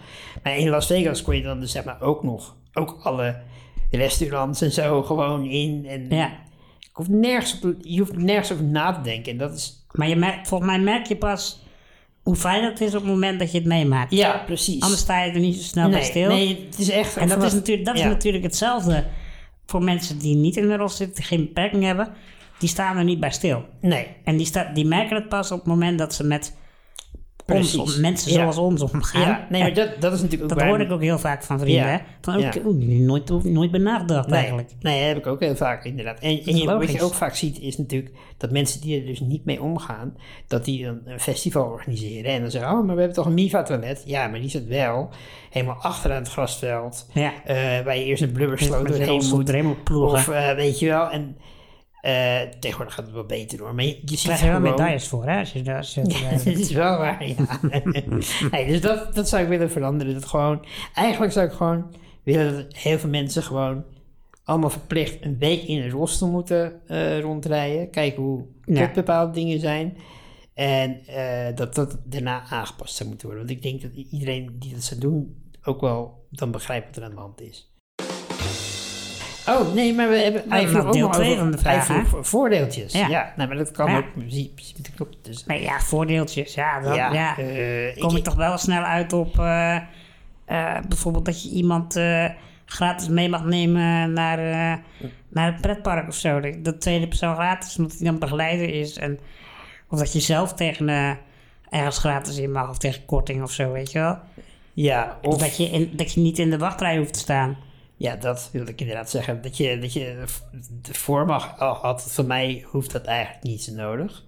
Maar 0.43 0.57
in 0.59 0.69
Las 0.69 0.87
Vegas 0.87 1.23
kon 1.23 1.37
je 1.37 1.43
dan 1.43 1.61
dus 1.61 1.73
zeg 1.73 1.85
maar 1.85 2.01
ook 2.03 2.23
nog, 2.23 2.57
ook 2.73 2.99
alle 3.03 3.41
restaurants 3.91 4.61
en 4.61 4.73
zo 4.73 5.03
gewoon 5.03 5.45
in. 5.45 5.87
En 5.89 6.07
Ja. 6.09 6.27
ik 6.81 6.89
hoef 6.93 7.09
nergens 7.09 7.61
op, 7.61 7.75
je 7.81 7.99
hoeft 7.99 8.17
nergens 8.17 8.53
over 8.53 8.65
na 8.65 8.93
te 8.93 9.01
denken. 9.01 9.33
En 9.33 9.39
dat 9.39 9.53
is, 9.55 9.87
Maar 9.93 10.09
je 10.09 10.17
merkt, 10.17 10.49
volgens 10.49 10.71
mij 10.71 10.81
merk 10.81 11.07
je 11.07 11.17
pas 11.17 11.63
hoe 12.23 12.37
fijn 12.37 12.65
het 12.65 12.81
is 12.81 12.95
op 12.95 13.01
het 13.01 13.11
moment 13.11 13.39
dat 13.39 13.53
je 13.53 13.59
het 13.59 13.67
meemaakt. 13.67 14.13
ja, 14.13 14.43
precies. 14.47 14.83
Anders 14.83 15.01
sta 15.01 15.23
je 15.25 15.33
er 15.33 15.39
niet 15.41 15.57
zo 15.57 15.63
snel 15.63 15.91
bij 15.91 16.03
stil. 16.03 16.29
nee, 16.29 16.65
het 16.71 16.79
is 16.79 16.91
echt... 16.91 17.17
en 17.17 17.23
dat, 17.23 17.33
vanaf- 17.37 17.47
is, 17.53 17.55
natuurlijk, 17.55 17.87
dat 17.87 17.99
ja. 17.99 18.05
is 18.05 18.11
natuurlijk 18.11 18.45
hetzelfde 18.45 19.05
voor 19.67 19.83
mensen 19.83 20.19
die 20.19 20.37
niet 20.37 20.57
in 20.57 20.69
de 20.69 20.77
rol 20.77 20.89
zitten, 20.89 21.25
geen 21.25 21.41
beperking 21.45 21.83
hebben. 21.83 22.13
Die 22.59 22.69
staan 22.69 22.97
er 22.97 23.05
niet 23.05 23.21
bij 23.21 23.31
stil. 23.31 23.65
Nee, 23.81 24.07
En 24.25 24.37
die, 24.37 24.47
sta, 24.47 24.71
die 24.75 24.85
merken 24.87 25.17
het 25.17 25.29
pas 25.29 25.51
op 25.51 25.59
het 25.59 25.67
moment 25.67 25.99
dat 25.99 26.15
ze 26.15 26.25
met 26.25 26.57
Precies. 27.47 27.77
of 27.81 27.99
mensen 27.99 28.33
Ja. 28.33 28.37
zoals 28.39 28.57
ons 28.59 28.83
omgaan. 28.93 29.21
ja, 29.21 29.47
nee, 29.51 29.63
maar 29.63 29.75
dat, 29.75 30.01
dat 30.01 30.13
is 30.13 30.21
natuurlijk 30.23 30.53
ook 30.53 30.59
dat 30.59 30.69
hoor 30.69 30.81
ik 30.81 30.91
ook 30.93 31.01
heel 31.01 31.19
vaak 31.19 31.43
van 31.43 31.59
vrienden. 31.59 31.87
Ja. 31.87 32.01
Van, 32.21 32.37
ook, 32.45 32.55
oeh, 32.65 32.85
nooit, 32.85 33.29
nooit 33.45 33.73
Nee, 33.73 33.87
eigenlijk. 34.29 34.71
nee, 34.81 34.99
dat 34.99 35.09
heb 35.09 35.17
ik 35.17 35.27
ook 35.27 35.41
heel 35.41 35.57
vaak 35.57 35.85
inderdaad. 35.85 36.19
En, 36.21 36.31
en 36.45 36.57
je, 36.57 36.65
wat 36.65 36.93
je 36.93 37.03
ook 37.03 37.15
vaak 37.15 37.35
ziet 37.35 37.61
is 37.61 37.79
natuurlijk 37.79 38.15
dat 38.37 38.51
mensen 38.51 38.81
die 38.81 39.01
er 39.01 39.07
dus 39.07 39.21
niet 39.21 39.45
mee 39.45 39.63
omgaan, 39.63 40.17
dat 40.47 40.65
die 40.65 40.87
een, 40.87 41.01
een 41.05 41.21
festival 41.21 41.65
organiseren 41.65 42.31
en 42.33 42.41
dan 42.41 42.51
zeggen, 42.51 42.71
oh, 42.71 42.77
maar 42.85 42.95
we 42.95 43.01
hebben 43.01 43.17
toch 43.17 43.27
een 43.27 43.35
Miva-toilet? 43.35 44.03
Ja, 44.07 44.27
maar 44.29 44.41
die 44.41 44.51
zit 44.51 44.67
wel 44.67 45.11
helemaal 45.51 45.77
achteraan 45.77 46.19
het 46.23 46.29
grasveld, 46.29 47.09
Ja. 47.13 47.33
eh, 47.45 47.57
waar 47.85 47.97
je 47.97 48.05
eerst 48.05 48.23
een 48.23 48.33
blubbersloot 48.33 48.89
doorheen 48.89 49.23
moet. 49.31 49.49
erin 49.49 49.67
moet 49.67 49.85
ploegen. 49.85 50.11
Of 50.19 50.29
eh, 50.29 50.55
weet 50.55 50.79
je 50.79 50.87
wel, 50.87 51.11
en 51.11 51.37
eh, 52.05 52.41
tegenwoordig 52.59 52.95
gaat 52.95 53.05
het 53.05 53.15
wel 53.15 53.25
beter 53.25 53.59
hoor, 53.61 53.75
maar 53.75 53.85
je, 53.85 53.91
je 54.05 54.17
ziet 54.17 54.21
je 54.21 54.29
wel 54.29 54.37
gewoon... 54.37 54.63
medailles 54.63 55.09
voor, 55.09 55.25
hè? 55.27 55.39
Als 55.39 55.53
je, 55.53 55.63
daar- 55.63 55.87
Ja, 55.95 56.31
dat 56.45 56.47
is 56.47 56.71
wel 56.73 56.99
waar, 56.99 57.27
ja. 57.29 57.61
dus 58.67 58.81
dat, 58.81 59.15
dat 59.15 59.29
zou 59.29 59.43
ik 59.43 59.49
willen 59.49 59.71
veranderen. 59.71 60.15
Dat 60.15 60.25
gewoon, 60.25 60.65
eigenlijk 60.95 61.33
zou 61.33 61.47
ik 61.47 61.53
gewoon 61.53 61.95
willen 62.23 62.55
dat 62.55 62.77
heel 62.77 62.99
veel 62.99 63.11
mensen 63.11 63.43
gewoon 63.43 63.85
allemaal 64.45 64.71
verplicht 64.71 65.25
een 65.25 65.39
week 65.39 65.63
in 65.63 65.83
een 65.83 65.91
rolstoel 65.91 66.31
moeten 66.31 66.81
eh, 66.87 67.21
rondrijden. 67.21 67.91
Kijken 67.91 68.23
hoe 68.23 68.45
Ja. 68.65 68.91
bepaalde 68.95 69.33
dingen 69.33 69.61
zijn. 69.61 69.97
En 70.55 71.07
eh, 71.07 71.57
dat 71.57 71.75
dat 71.75 71.99
daarna 72.05 72.43
aangepast 72.51 72.95
zou 72.95 73.09
moeten 73.09 73.27
worden. 73.29 73.47
Want 73.47 73.57
ik 73.59 73.63
denk 73.65 73.83
dat 73.83 73.91
iedereen 74.11 74.57
die 74.59 74.73
dat 74.73 74.83
zou 74.83 75.01
doen 75.01 75.37
ook 75.63 75.81
wel 75.81 76.27
dan 76.31 76.51
begrijpt 76.51 76.87
wat 76.87 76.97
er 76.97 77.03
aan 77.05 77.11
de 77.15 77.21
hand 77.21 77.41
is. 77.41 77.74
Oh, 79.49 79.75
nee, 79.75 79.95
maar 79.95 80.09
we 80.09 80.17
hebben 80.17 80.73
nog 80.73 80.93
deel 80.93 81.09
twee 81.11 81.37
van 81.39 81.51
de 81.51 81.59
vraag, 81.59 81.87
hij 81.87 82.05
vroeg 82.05 82.27
voordeeltjes. 82.29 82.93
Ja. 82.93 83.07
Ja. 83.09 83.33
nou, 83.37 83.49
maar 83.49 83.59
dat 83.59 83.71
kan 83.71 83.91
Ja. 83.91 83.97
ook. 83.97 84.05
Dus 85.23 85.45
Nee, 85.47 85.63
ja, 85.63 85.81
voordeeltjes. 85.81 86.55
Ja, 86.55 86.81
dan, 86.81 86.95
ja, 86.95 87.39
eh, 87.39 87.97
kom 88.01 88.17
ik- 88.17 88.25
toch 88.25 88.35
wel 88.35 88.59
snel 88.59 88.83
uit 88.83 89.13
op 89.13 89.39
eh, 89.39 89.77
eh, 89.77 89.83
bijvoorbeeld 90.89 91.25
dat 91.25 91.43
je 91.43 91.49
iemand 91.51 91.97
eh, 91.97 92.25
gratis 92.67 93.09
mee 93.09 93.29
mag 93.29 93.45
nemen 93.45 94.13
naar, 94.13 94.39
eh, 94.39 94.79
naar 95.29 95.53
het 95.53 95.61
pretpark 95.61 96.09
of 96.09 96.15
zo. 96.15 96.41
Dat 96.41 96.65
de 96.65 96.79
tweede 96.79 97.09
persoon 97.09 97.35
gratis, 97.35 97.79
omdat 97.79 97.93
hij 97.99 98.07
dan 98.07 98.19
begeleider 98.19 98.69
is. 98.75 98.97
En, 98.99 99.19
of 99.89 99.99
dat 99.99 100.13
je 100.13 100.21
zelf 100.21 100.55
tegen 100.55 100.89
eh, 100.89 101.11
ergens 101.69 101.99
gratis 101.99 102.39
in 102.39 102.53
mag 102.53 102.69
of 102.71 102.79
tegen 102.79 103.05
korting 103.05 103.43
of 103.43 103.51
zo, 103.51 103.73
weet 103.73 103.93
je 103.93 103.99
wel. 103.99 104.19
Ja, 104.73 105.19
Of 105.23 105.35
of, 105.35 105.41
dat 105.41 105.57
je, 105.57 105.65
in, 105.65 105.91
dat 105.93 106.13
je 106.13 106.21
niet 106.21 106.39
in 106.39 106.51
de 106.51 106.59
wachtrij 106.59 106.97
hoeft 106.99 107.13
te 107.13 107.19
staan. 107.19 107.57
Ja, 107.97 108.17
dat 108.17 108.49
wilde 108.53 108.71
ik 108.71 108.81
inderdaad 108.81 109.11
zeggen. 109.11 109.43
Dat 109.43 109.57
je, 109.57 109.79
dat 109.79 109.93
je 109.93 110.25
de 110.83 110.95
voor 110.95 111.27
mag 111.27 111.59
al 111.59 111.75
had. 111.75 112.13
Voor 112.13 112.25
mij 112.25 112.65
hoeft 112.67 112.93
dat 112.93 113.05
eigenlijk 113.05 113.45
niet 113.45 113.63
zo 113.63 113.75
nodig. 113.75 114.25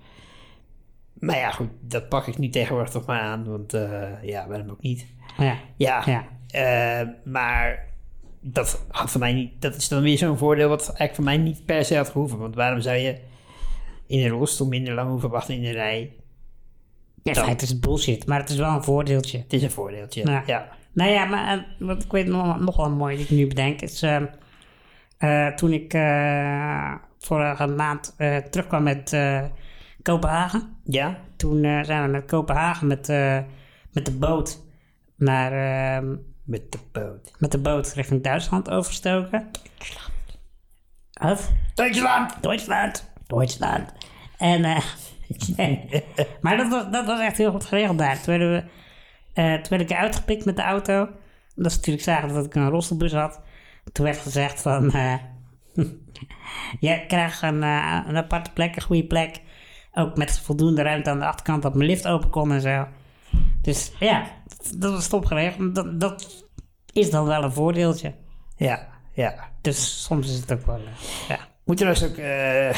Maar 1.13 1.37
ja, 1.37 1.51
goed, 1.51 1.71
dat 1.81 2.09
pak 2.09 2.27
ik 2.27 2.39
nu 2.39 2.49
tegenwoordig 2.49 2.91
toch 2.93 3.07
maar 3.07 3.21
aan. 3.21 3.45
Want 3.45 3.75
eh, 3.75 4.23
ja, 4.23 4.49
waarom 4.49 4.71
ook 4.71 4.83
niet? 4.83 5.07
Ja, 5.39 5.57
Ja, 5.77 6.03
ja. 6.07 6.25
eh, 6.51 7.09
maar 7.25 7.87
dat 8.41 8.85
had 8.89 9.11
voor 9.11 9.21
mij 9.21 9.33
niet. 9.33 9.53
Dat 9.59 9.75
is 9.75 9.89
dan 9.89 10.03
weer 10.03 10.19
zo'n 10.19 10.39
voordeel 10.39 10.69
wat 10.69 10.87
eigenlijk 10.87 11.15
voor 11.15 11.25
mij 11.25 11.37
niet 11.37 11.65
per 11.65 11.85
se 11.85 11.97
had 11.97 12.09
gehoeven. 12.09 12.39
Want 12.39 12.55
waarom 12.55 12.81
zou 12.81 12.97
je 12.97 13.19
in 14.07 14.25
een 14.25 14.31
rolstoel 14.31 14.67
minder 14.69 14.95
lang 14.95 15.11
hoeven 15.11 15.31
wachten 15.31 15.55
in 15.55 15.63
de 15.63 15.71
rij? 15.71 16.13
ja 17.23 17.35
feite 17.35 17.65
is 17.65 17.71
het 17.71 17.81
bullshit, 17.81 18.27
maar 18.27 18.41
het 18.41 18.51
is 18.51 18.57
wel 18.57 18.75
een 18.75 18.85
voordeeltje. 18.85 19.39
Het 19.39 19.53
is 19.53 19.63
een 19.63 19.71
voordeeltje. 19.71 20.31
Ja. 20.31 20.43
ja. 20.47 20.69
Nou 20.97 21.11
ja, 21.11 21.25
maar 21.25 21.59
eh, 21.59 21.63
wat 21.79 22.03
ik 22.03 22.11
weet 22.11 22.27
nog, 22.27 22.61
nog 22.61 22.77
wel 22.77 22.91
mooi 22.91 23.17
die 23.17 23.25
ik 23.25 23.31
nu 23.31 23.47
bedenk 23.47 23.81
is... 23.81 24.03
ehm, 24.03 24.27
eh, 25.19 25.47
toen 25.49 25.73
ik 25.73 25.95
eh, 25.95 26.95
vorige 27.19 27.67
maand 27.67 28.15
terugkwam 28.51 28.83
met 28.83 29.17
Kopenhagen... 30.03 30.77
Ja? 30.85 31.19
Toen 31.37 31.85
zijn 31.85 32.03
we 32.03 32.09
met 32.09 32.25
Kopenhagen 32.27 32.87
met, 32.87 33.09
met 33.93 34.05
de 34.05 34.17
boot 34.19 34.65
naar... 35.17 35.53
ehm, 35.53 36.17
Met 36.45 36.73
de 36.73 36.79
boot. 36.93 37.33
met 37.39 37.53
de 37.53 37.59
boot 37.59 37.93
richting 37.93 38.23
Duitsland 38.23 38.71
overgestoken. 38.71 39.51
Wat? 41.13 41.53
Duitsland! 41.75 42.43
Duitsland. 42.43 43.11
Duitsland. 43.27 43.93
En, 44.39 44.61
maar 46.43 46.57
dat 46.57 46.69
was, 46.69 46.91
dat 46.91 47.07
was 47.07 47.21
echt 47.21 47.37
heel 47.37 47.51
goed 47.51 47.65
geregeld 47.65 47.99
daar. 47.99 48.21
Toen, 48.21 48.39
werden 48.39 48.53
we, 48.53 48.65
toen 49.45 49.79
werd 49.79 49.91
ik 49.91 49.93
uitgepikt 49.93 50.45
met 50.45 50.57
de 50.57 50.63
auto. 50.63 51.09
Dat 51.55 51.71
ze 51.73 51.77
natuurlijk 51.77 52.05
zagen 52.05 52.29
dat 52.29 52.45
ik 52.45 52.55
een 52.55 52.69
rolstoelbus 52.69 53.13
had. 53.13 53.41
Toen 53.93 54.05
werd 54.05 54.19
gezegd 54.19 54.63
van... 54.63 54.91
eh 54.91 55.15
je 56.81 57.05
krijgt 57.07 57.43
een, 57.43 57.63
eh, 57.63 58.01
een 58.07 58.17
aparte 58.17 58.51
plek, 58.53 58.77
een 58.77 58.83
goede 58.83 59.07
plek. 59.07 59.41
Ook 59.93 60.17
met 60.17 60.39
voldoende 60.41 60.83
ruimte 60.83 61.11
aan 61.11 61.19
de 61.19 61.27
achterkant 61.27 61.63
dat 61.63 61.75
mijn 61.75 61.89
lift 61.89 62.07
open 62.07 62.31
kon 62.31 62.53
en 62.53 62.61
zo. 62.61 62.87
Dus 63.63 63.93
ja, 64.01 64.27
dat 64.77 64.93
was 64.93 65.09
top 65.09 65.25
geregeld. 65.25 65.75
Dat, 65.75 66.01
dat 66.01 66.45
is 66.93 67.11
dan 67.11 67.25
wel 67.27 67.43
een 67.43 67.53
voordeeltje. 67.53 68.15
Ja, 68.57 68.89
ja. 69.13 69.35
Dus 69.61 70.03
soms 70.05 70.29
is 70.29 70.37
het 70.37 70.53
ook 70.53 70.67
wel... 70.67 70.77
eh, 70.77 71.29
ja. 71.29 71.39
Moet 71.65 71.77
trouwens 71.77 72.05
ook... 72.05 72.17
eh 72.17 72.77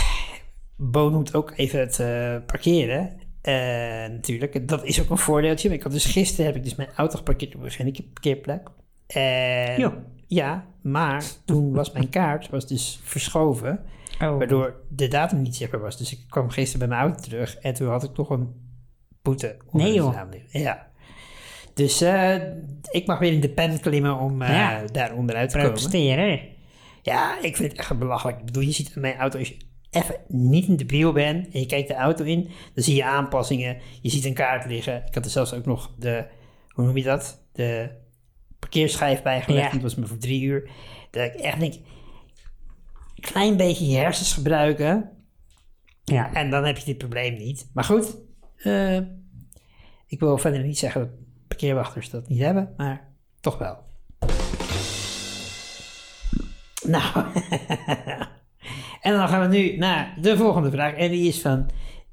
Bo 0.80 1.08
noemt 1.08 1.34
ook 1.34 1.52
even 1.56 1.80
het 1.80 2.00
eh, 2.00 2.36
parkeren. 2.46 3.20
Eh, 3.48 4.10
natuurlijk. 4.10 4.68
Dat 4.68 4.84
is 4.84 5.00
ook 5.00 5.10
een 5.10 5.18
voordeeltje. 5.18 5.72
Ik 5.72 5.82
had 5.82 5.92
dus 5.92 6.04
gisteren 6.04 6.46
heb 6.46 6.56
ik 6.56 6.64
dus 6.64 6.74
mijn 6.74 6.88
auto 6.96 7.16
geparkeerd 7.16 7.54
op 7.54 7.62
een 7.62 7.70
geen 7.70 8.10
parkeerplek. 8.12 8.68
En, 9.06 9.80
Jo. 9.80 9.92
Ja, 10.26 10.66
maar 10.82 11.24
toen 11.44 11.72
was 11.72 11.92
mijn 11.92 12.08
kaart 12.08 12.48
was 12.50 12.66
dus 12.66 13.00
verschoven. 13.02 13.84
Oh. 14.20 14.36
Waardoor 14.36 14.74
de 14.88 15.08
datum 15.08 15.42
niet 15.42 15.56
zichtbaar 15.56 15.80
was. 15.80 15.98
Dus 15.98 16.12
ik 16.12 16.24
kwam 16.28 16.50
gisteren 16.50 16.88
bij 16.88 16.96
mijn 16.98 17.08
auto 17.08 17.22
terug. 17.22 17.56
En 17.56 17.74
toen 17.74 17.88
had 17.88 18.02
ik 18.04 18.14
toch 18.14 18.30
een 18.30 18.48
boete. 19.22 19.56
Nee, 19.72 19.92
joh. 19.94 20.20
Ja. 20.48 20.86
Dus 21.74 22.00
eh, 22.00 22.34
ik 22.90 23.06
mag 23.06 23.18
weer 23.18 23.32
in 23.32 23.40
de 23.40 23.48
pen 23.50 23.80
klimmen 23.80 24.18
om 24.18 24.42
Ja. 24.42 24.82
daar 24.92 25.14
onderuit 25.14 25.50
te 25.50 25.56
komen. 25.56 25.72
Protesteren. 25.72 26.40
Ja, 27.02 27.40
ik 27.42 27.56
vind 27.56 27.70
het 27.70 27.80
echt 27.80 27.98
belachelijk. 27.98 28.38
Ik 28.38 28.44
bedoel, 28.44 28.62
je 28.62 28.72
ziet 28.72 28.96
mijn 28.96 29.16
auto, 29.16 29.38
als 29.38 29.48
je 29.48 29.56
even 29.90 30.16
niet 30.28 30.68
in 30.68 30.76
de 30.76 30.84
bio 30.84 31.12
bent 31.12 31.48
en 31.48 31.60
je 31.60 31.66
kijkt 31.66 31.88
de 31.88 31.94
auto 31.94 32.24
in, 32.24 32.42
dan 32.74 32.84
zie 32.84 32.94
je 32.94 33.04
aanpassingen. 33.04 33.78
Je 34.02 34.10
ziet 34.10 34.24
een 34.24 34.34
kaart 34.34 34.66
liggen. 34.66 35.02
Ik 35.06 35.14
had 35.14 35.24
er 35.24 35.30
zelfs 35.30 35.52
ook 35.52 35.66
nog 35.66 35.94
de, 35.98 36.26
hoe 36.68 36.84
noem 36.84 36.96
je 36.96 37.02
dat? 37.02 37.42
De 37.52 37.90
parkeerschijf 38.58 39.22
bijgelegd. 39.22 39.66
Ja. 39.66 39.72
Die 39.72 39.80
was 39.80 39.94
maar 39.94 40.08
voor 40.08 40.18
drie 40.18 40.42
uur. 40.42 40.70
Dat 41.10 41.24
ik 41.24 41.34
echt 41.34 41.60
denk, 41.60 41.74
een 41.74 41.82
klein 43.20 43.56
beetje 43.56 43.88
je 43.88 43.96
hersens 43.96 44.32
gebruiken. 44.32 45.10
Ja. 46.04 46.32
En 46.32 46.50
dan 46.50 46.64
heb 46.64 46.76
je 46.76 46.84
dit 46.84 46.98
probleem 46.98 47.34
niet. 47.34 47.70
Maar 47.72 47.84
goed, 47.84 48.16
eh, 48.56 48.96
ik 50.06 50.20
wil 50.20 50.38
verder 50.38 50.62
niet 50.62 50.78
zeggen 50.78 51.00
dat 51.00 51.10
parkeerwachters 51.48 52.10
dat 52.10 52.28
niet 52.28 52.40
hebben, 52.40 52.74
maar 52.76 53.08
toch 53.40 53.58
wel. 53.58 53.86
Nou, 56.86 57.26
en 59.00 59.12
dan 59.12 59.28
gaan 59.28 59.48
we 59.50 59.56
nu 59.56 59.76
naar 59.76 60.18
de 60.20 60.36
volgende 60.36 60.70
vraag. 60.70 60.94
En 60.94 61.10
die 61.10 61.28
is 61.28 61.40
van 61.40 61.70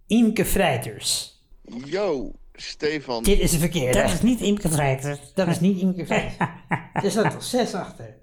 Imke 0.07 0.45
Vrijters. 0.45 1.39
Yo, 1.85 2.31
Stefan. 2.53 3.23
Dit 3.23 3.39
is 3.39 3.51
de 3.51 3.57
verkeerde. 3.57 4.01
Dat 4.01 4.11
is 4.11 4.21
niet 4.21 4.41
Imke 4.41 4.69
Vrijter. 4.69 5.19
Dat 5.33 5.47
is 5.47 5.59
niet 5.59 5.81
Imke 5.81 6.05
Vrijters. 6.05 6.37
er 6.93 7.11
staat 7.11 7.31
toch 7.31 7.43
zes 7.43 7.73
achter. 7.73 8.17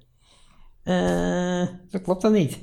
Eh, 0.83 1.67
dat 1.89 2.03
klopt 2.03 2.23
dan 2.23 2.33
niet. 2.33 2.59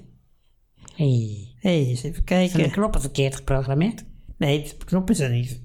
Hey. 0.96 1.48
Hé, 1.60 1.80
hey, 1.80 1.88
eens 1.88 2.04
even 2.04 2.24
Zijn 2.26 2.46
de 2.46 2.52
kijken. 2.52 2.72
knoppen 2.72 3.02
verkeerd 3.02 3.36
geprogrammeerd? 3.36 4.06
Nee, 4.38 4.64
de 4.78 4.86
knop 4.86 5.10
is 5.10 5.20
er 5.20 5.30
niet. 5.30 5.62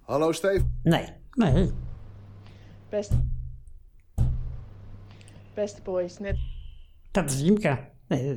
Hallo 0.00 0.32
Stefan. 0.32 0.78
Nee. 0.82 1.06
Nee. 1.30 1.70
Best. 2.88 3.12
Beste 5.54 5.82
boys, 5.82 6.18
net 6.18 6.36
Dat 7.10 7.30
is 7.30 7.42
Imke. 7.42 7.78
Nee, 8.08 8.26
dat, 8.26 8.36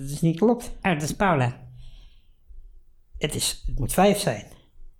dat 0.00 0.10
is 0.10 0.20
niet 0.20 0.38
klopt. 0.38 0.72
Oh, 0.82 0.92
dat 0.92 1.02
is 1.02 1.12
Paula. 1.12 1.56
Het, 3.18 3.34
is, 3.34 3.62
het 3.66 3.78
moet 3.78 3.92
vijf 3.92 4.18
zijn. 4.18 4.44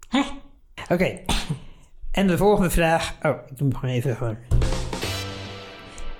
Hè? 0.08 0.22
Oké. 0.88 1.18
En 2.10 2.26
de 2.26 2.36
volgende 2.36 2.70
vraag. 2.70 3.16
Oh, 3.22 3.30
ik 3.30 3.58
doe 3.58 3.68
hem 3.68 3.76
gewoon 3.76 3.94
even 3.94 4.16
gewoon. 4.16 4.36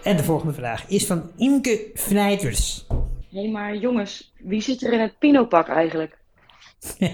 En 0.03 0.17
de 0.17 0.25
volgende 0.25 0.55
vraag 0.55 0.87
is 0.89 1.07
van 1.07 1.31
Imke 1.37 1.91
Vrijters. 1.95 2.87
Hé, 2.89 3.41
hey, 3.41 3.49
maar 3.51 3.77
jongens, 3.77 4.33
wie 4.39 4.61
zit 4.61 4.83
er 4.83 4.93
in 4.93 5.01
het 5.01 5.19
Pinopak 5.19 5.69
eigenlijk? 5.69 6.19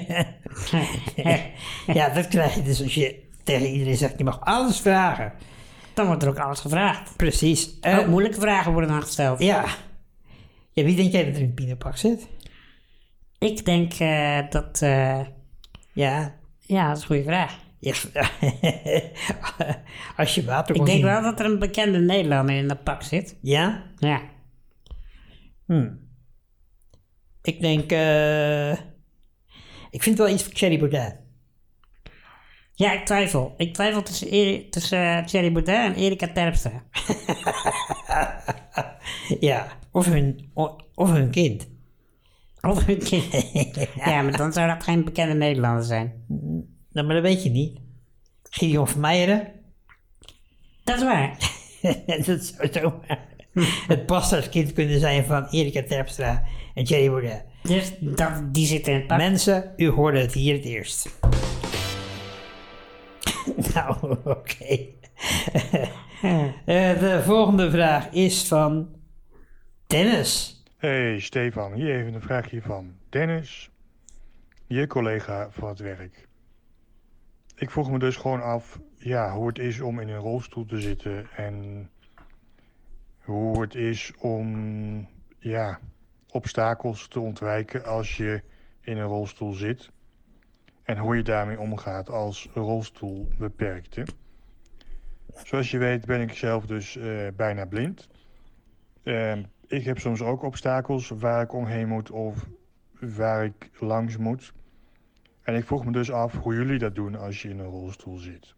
ja, 1.86 2.08
dat 2.08 2.28
krijg 2.28 2.54
je 2.54 2.62
dus 2.62 2.82
als 2.82 2.94
je 2.94 3.22
tegen 3.42 3.66
iedereen 3.66 3.96
zegt: 3.96 4.18
je 4.18 4.24
mag 4.24 4.40
alles 4.40 4.80
vragen. 4.80 5.32
Dan 5.94 6.06
wordt 6.06 6.22
er 6.22 6.28
ook 6.28 6.38
alles 6.38 6.60
gevraagd. 6.60 7.16
Precies. 7.16 7.76
Ook 7.80 8.06
moeilijke 8.06 8.40
vragen 8.40 8.72
worden 8.72 8.90
dan 8.90 9.02
gesteld. 9.02 9.42
ja. 9.42 9.64
Ja. 10.72 10.84
Wie 10.84 10.96
denk 10.96 11.12
jij 11.12 11.24
dat 11.24 11.34
er 11.34 11.40
in 11.40 11.46
het 11.46 11.54
pinopak 11.54 11.96
zit? 11.96 12.28
Ik 13.38 13.64
denk 13.64 13.92
eh, 13.92 14.38
dat... 14.50 14.82
eh, 14.82 15.20
Ja. 15.92 16.34
ja, 16.60 16.86
dat 16.88 16.96
is 16.96 17.02
een 17.02 17.08
goede 17.08 17.22
vraag. 17.22 17.58
ja. 17.78 17.94
als 20.16 20.34
je 20.34 20.44
water 20.44 20.74
Ik 20.76 20.84
denk 20.84 20.96
zien. 20.96 21.06
wel 21.06 21.22
dat 21.22 21.40
er 21.40 21.46
een 21.46 21.58
bekende 21.58 21.98
Nederlander 21.98 22.56
in 22.56 22.68
dat 22.68 22.84
pak 22.84 23.02
zit. 23.02 23.38
Ja? 23.42 23.82
Ja. 23.98 24.22
Ik 27.42 27.60
denk. 27.60 27.92
eh 27.92 28.70
ik 29.90 30.02
vind 30.02 30.18
wel 30.18 30.28
iets 30.28 30.42
voor 30.42 30.52
Thierry 30.52 30.78
Baudet. 30.78 31.16
Ja, 32.82 32.92
ik 32.92 33.04
twijfel. 33.04 33.54
Ik 33.56 33.74
twijfel 33.74 34.02
tussen, 34.02 34.28
Eri- 34.28 34.68
tussen 34.68 34.98
eh, 34.98 35.24
Thierry 35.24 35.52
Baudet 35.52 35.74
en 35.74 35.94
Erika 35.94 36.28
Terpstra. 36.28 36.82
Ja. 39.40 39.66
Of 39.92 40.06
hun, 40.06 40.50
of 40.94 41.10
hun 41.10 41.30
kind. 41.30 41.68
Of 42.60 42.88
een 42.88 42.98
kind. 42.98 43.24
ja, 44.04 44.22
maar 44.22 44.36
dan 44.36 44.52
zou 44.52 44.68
dat 44.68 44.82
geen 44.82 45.04
bekende 45.04 45.34
Nederlander 45.34 45.84
zijn. 45.84 46.24
Nou, 46.92 47.06
maar 47.06 47.14
dat 47.14 47.22
weet 47.24 47.42
je 47.42 47.50
niet. 47.50 47.80
Gideon 48.50 48.88
Vermeijeren. 48.88 49.48
Dat 50.84 50.96
is 50.96 51.02
waar. 51.02 51.36
dat 52.26 52.44
zou 52.44 52.68
zomaar 52.72 53.28
het 53.86 54.06
bastardskind 54.06 54.72
kunnen 54.72 55.00
zijn 55.00 55.24
van 55.24 55.46
Erika 55.50 55.82
Terpstra 55.82 56.42
en 56.74 56.84
Thierry 56.84 57.08
Baudet. 57.10 57.44
Dus 57.62 57.92
dat, 58.00 58.54
die 58.54 58.66
zit 58.66 58.88
in 58.88 58.94
het 58.94 59.06
pak. 59.06 59.18
Mensen, 59.18 59.72
u 59.76 59.88
hoorde 59.88 60.20
het 60.20 60.32
hier 60.32 60.54
het 60.54 60.64
eerst. 60.64 61.08
nou, 63.74 64.16
oké. 64.24 64.86
Eh, 66.64 66.98
de 67.00 67.20
volgende 67.24 67.70
vraag 67.70 68.10
is 68.10 68.48
van 68.48 68.88
Dennis. 69.86 70.62
Hey 70.76 71.20
Stefan, 71.20 71.72
hier 71.72 71.94
even 71.94 72.14
een 72.14 72.22
vraagje 72.22 72.62
van 72.62 72.94
Dennis, 73.08 73.70
je 74.66 74.86
collega 74.86 75.48
van 75.50 75.68
het 75.68 75.78
werk. 75.78 76.28
Ik 77.56 77.70
vroeg 77.70 77.90
me 77.90 77.98
dus 77.98 78.16
gewoon 78.16 78.42
af 78.42 78.80
ja, 78.96 79.34
hoe 79.34 79.46
het 79.46 79.58
is 79.58 79.80
om 79.80 80.00
in 80.00 80.08
een 80.08 80.18
rolstoel 80.18 80.66
te 80.66 80.80
zitten 80.80 81.30
en 81.36 81.88
hoe 83.18 83.60
het 83.60 83.74
is 83.74 84.12
om 84.18 85.08
ja, 85.38 85.80
obstakels 86.28 87.08
te 87.08 87.20
ontwijken 87.20 87.84
als 87.84 88.16
je 88.16 88.42
in 88.80 88.98
een 88.98 89.06
rolstoel 89.06 89.52
zit 89.52 89.90
en 90.82 90.98
hoe 90.98 91.16
je 91.16 91.22
daarmee 91.22 91.60
omgaat 91.60 92.10
als 92.10 92.48
rolstoelbeperkte. 92.54 94.04
Zoals 95.44 95.70
je 95.70 95.78
weet 95.78 96.04
ben 96.06 96.20
ik 96.20 96.32
zelf 96.32 96.66
dus 96.66 96.96
eh, 96.96 97.06
bijna 97.36 97.64
blind. 97.64 98.08
Ehm, 99.02 99.42
ik 99.66 99.84
heb 99.84 99.98
soms 99.98 100.20
ook 100.22 100.42
obstakels 100.42 101.08
waar 101.08 101.42
ik 101.42 101.52
omheen 101.52 101.88
moet 101.88 102.10
of 102.10 102.46
waar 103.00 103.44
ik 103.44 103.70
langs 103.78 104.16
moet. 104.16 104.52
En 105.42 105.54
ik 105.54 105.64
vroeg 105.64 105.84
me 105.84 105.92
dus 105.92 106.10
af 106.10 106.32
hoe 106.32 106.54
jullie 106.54 106.78
dat 106.78 106.94
doen 106.94 107.16
als 107.16 107.42
je 107.42 107.48
in 107.48 107.58
een 107.58 107.66
rolstoel 107.66 108.16
zit. 108.18 108.54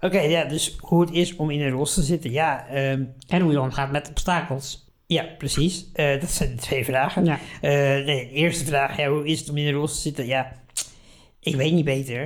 Oké, 0.00 0.18
ja, 0.20 0.44
dus 0.44 0.78
hoe 0.80 1.00
het 1.00 1.10
is 1.10 1.36
om 1.36 1.50
in 1.50 1.60
een 1.60 1.70
rolstoel 1.70 2.02
te 2.04 2.10
zitten. 2.10 2.30
Ja, 2.30 2.66
ehm, 2.68 3.04
En 3.28 3.40
hoe 3.40 3.52
je 3.52 3.60
omgaat 3.60 3.90
met 3.90 4.08
obstakels. 4.08 4.86
ja 5.06 5.24
precies. 5.38 5.92
Eh, 5.92 6.20
dat 6.20 6.30
zijn 6.30 6.50
de 6.50 6.56
twee 6.62 6.84
vragen. 6.84 7.24
Ja. 7.24 7.38
Eh, 7.60 7.70
nee, 7.70 8.04
de 8.04 8.30
eerste 8.30 8.64
vraag, 8.64 8.96
ja, 8.96 9.08
hoe 9.08 9.26
is 9.26 9.40
het 9.40 9.50
om 9.50 9.56
in 9.56 9.66
een 9.66 9.72
rolstoel 9.72 9.96
te 9.96 10.02
zitten? 10.02 10.26
Ja, 10.26 10.52
ik 11.40 11.56
weet 11.56 11.72
niet 11.72 11.84
beter. 11.84 12.22